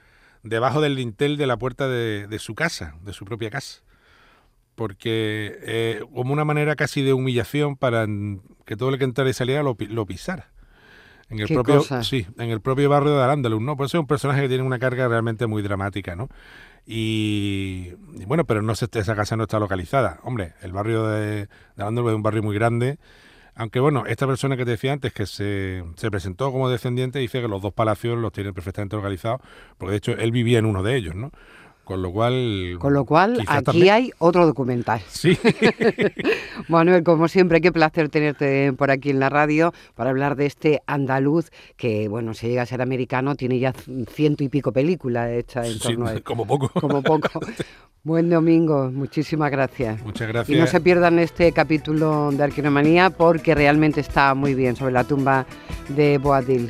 debajo 0.44 0.82
del 0.82 0.96
dintel 0.96 1.38
de 1.38 1.48
la 1.48 1.58
puerta 1.58 1.88
de, 1.88 2.28
de 2.28 2.40
su 2.40 2.56
casa, 2.56 2.96
de 3.04 3.14
su 3.14 3.26
propia 3.26 3.50
casa 3.50 3.82
porque 4.78 5.58
eh, 5.64 6.04
como 6.14 6.32
una 6.32 6.46
manera 6.46 6.76
casi 6.76 7.02
de 7.02 7.12
humillación 7.12 7.76
para 7.78 8.06
que 8.64 8.78
todo 8.78 8.90
el 8.90 9.00
que 9.00 9.06
entrara 9.06 9.28
y 9.28 9.34
saliera 9.34 9.64
lo, 9.64 9.76
pisara. 9.76 10.52
En 11.32 11.40
el 11.40 11.48
propio, 11.48 11.82
sí, 12.04 12.28
en 12.38 12.52
el 12.52 12.62
propio 12.62 12.88
barrio 12.88 13.18
de 13.18 13.24
Arándalus, 13.24 13.60
¿no? 13.60 13.76
Por 13.76 13.88
eso 13.88 13.98
es 13.98 14.02
un 14.02 14.08
personaje 14.08 14.44
que 14.44 14.50
tiene 14.50 14.64
una 14.64 14.78
carga 14.78 15.08
realmente 15.08 15.48
muy 15.48 15.64
dramática, 15.64 16.16
¿no? 16.16 16.30
Y, 16.86 17.96
bueno, 18.28 18.46
pero 18.46 18.62
no 18.62 18.76
se, 18.76 18.88
esa 18.94 19.16
casa 19.16 19.36
no 19.36 19.44
está 19.44 19.58
localizada. 19.58 20.20
Hombre, 20.22 20.54
el 20.62 20.72
barrio 20.72 21.08
de, 21.08 21.48
de 21.48 21.48
es 21.76 21.84
un 21.84 22.24
barrio 22.24 22.44
muy 22.44 22.54
grande. 22.54 23.00
Aunque 23.56 23.80
bueno, 23.80 24.06
esta 24.06 24.28
persona 24.28 24.58
que 24.58 24.64
te 24.64 24.72
decía 24.72 24.94
antes, 24.94 25.12
que 25.12 25.26
se, 25.26 25.84
se, 25.96 26.12
presentó 26.12 26.52
como 26.52 26.70
descendiente, 26.70 27.18
dice 27.18 27.42
que 27.42 27.48
los 27.48 27.64
dos 27.64 27.74
palacios 27.74 28.16
los 28.16 28.32
tiene 28.32 28.54
perfectamente 28.54 28.96
localizados, 28.96 29.42
porque 29.80 29.92
de 29.94 29.98
hecho 29.98 30.12
él 30.12 30.32
vivía 30.32 30.60
en 30.60 30.68
uno 30.68 30.84
de 30.84 30.96
ellos, 30.96 31.16
¿no? 31.16 31.32
Con 31.88 32.02
lo 32.02 32.12
cual. 32.12 32.76
Con 32.80 32.94
lo 32.94 33.06
cual, 33.06 33.42
aquí 33.48 33.88
hay 33.88 34.12
otro 34.18 34.46
documental. 34.46 35.00
Sí. 35.08 35.38
Manuel, 36.68 37.02
como 37.04 37.30
siempre, 37.30 37.62
qué 37.62 37.72
placer 37.72 38.10
tenerte 38.10 38.74
por 38.74 38.92
aquí 38.92 39.10
en 39.10 39.22
la 39.22 39.30
radio 39.30 39.74
para 39.96 40.10
hablar 40.10 40.36
de 40.36 40.48
este 40.48 40.82
andaluz 40.86 41.50
que, 41.78 42.10
bueno, 42.10 42.34
si 42.34 42.50
llega 42.50 42.64
a 42.64 42.66
ser 42.66 42.82
americano, 42.82 43.36
tiene 43.36 43.60
ya 43.60 43.74
ciento 44.12 44.44
y 44.44 44.50
pico 44.50 44.74
películas 44.74 45.32
hechas 45.32 45.70
en 45.70 45.80
torno 45.80 46.08
a 46.08 46.12
él. 46.12 46.24
Como 46.24 46.46
poco. 46.46 46.70
Como 46.78 47.02
poco. 47.02 47.40
Buen 48.04 48.30
domingo, 48.30 48.92
muchísimas 48.92 49.50
gracias. 49.50 50.04
Muchas 50.04 50.28
gracias. 50.28 50.58
Y 50.58 50.60
no 50.60 50.68
se 50.68 50.82
pierdan 50.82 51.20
este 51.20 51.54
capítulo 51.54 52.32
de 52.34 52.44
Arquinomanía 52.44 53.12
porque 53.12 53.56
realmente 53.56 54.02
está 54.02 54.34
muy 54.34 54.56
bien 54.56 54.76
sobre 54.76 54.92
la 54.92 55.06
tumba 55.06 55.46
de 55.88 56.18
Boadil. 56.18 56.70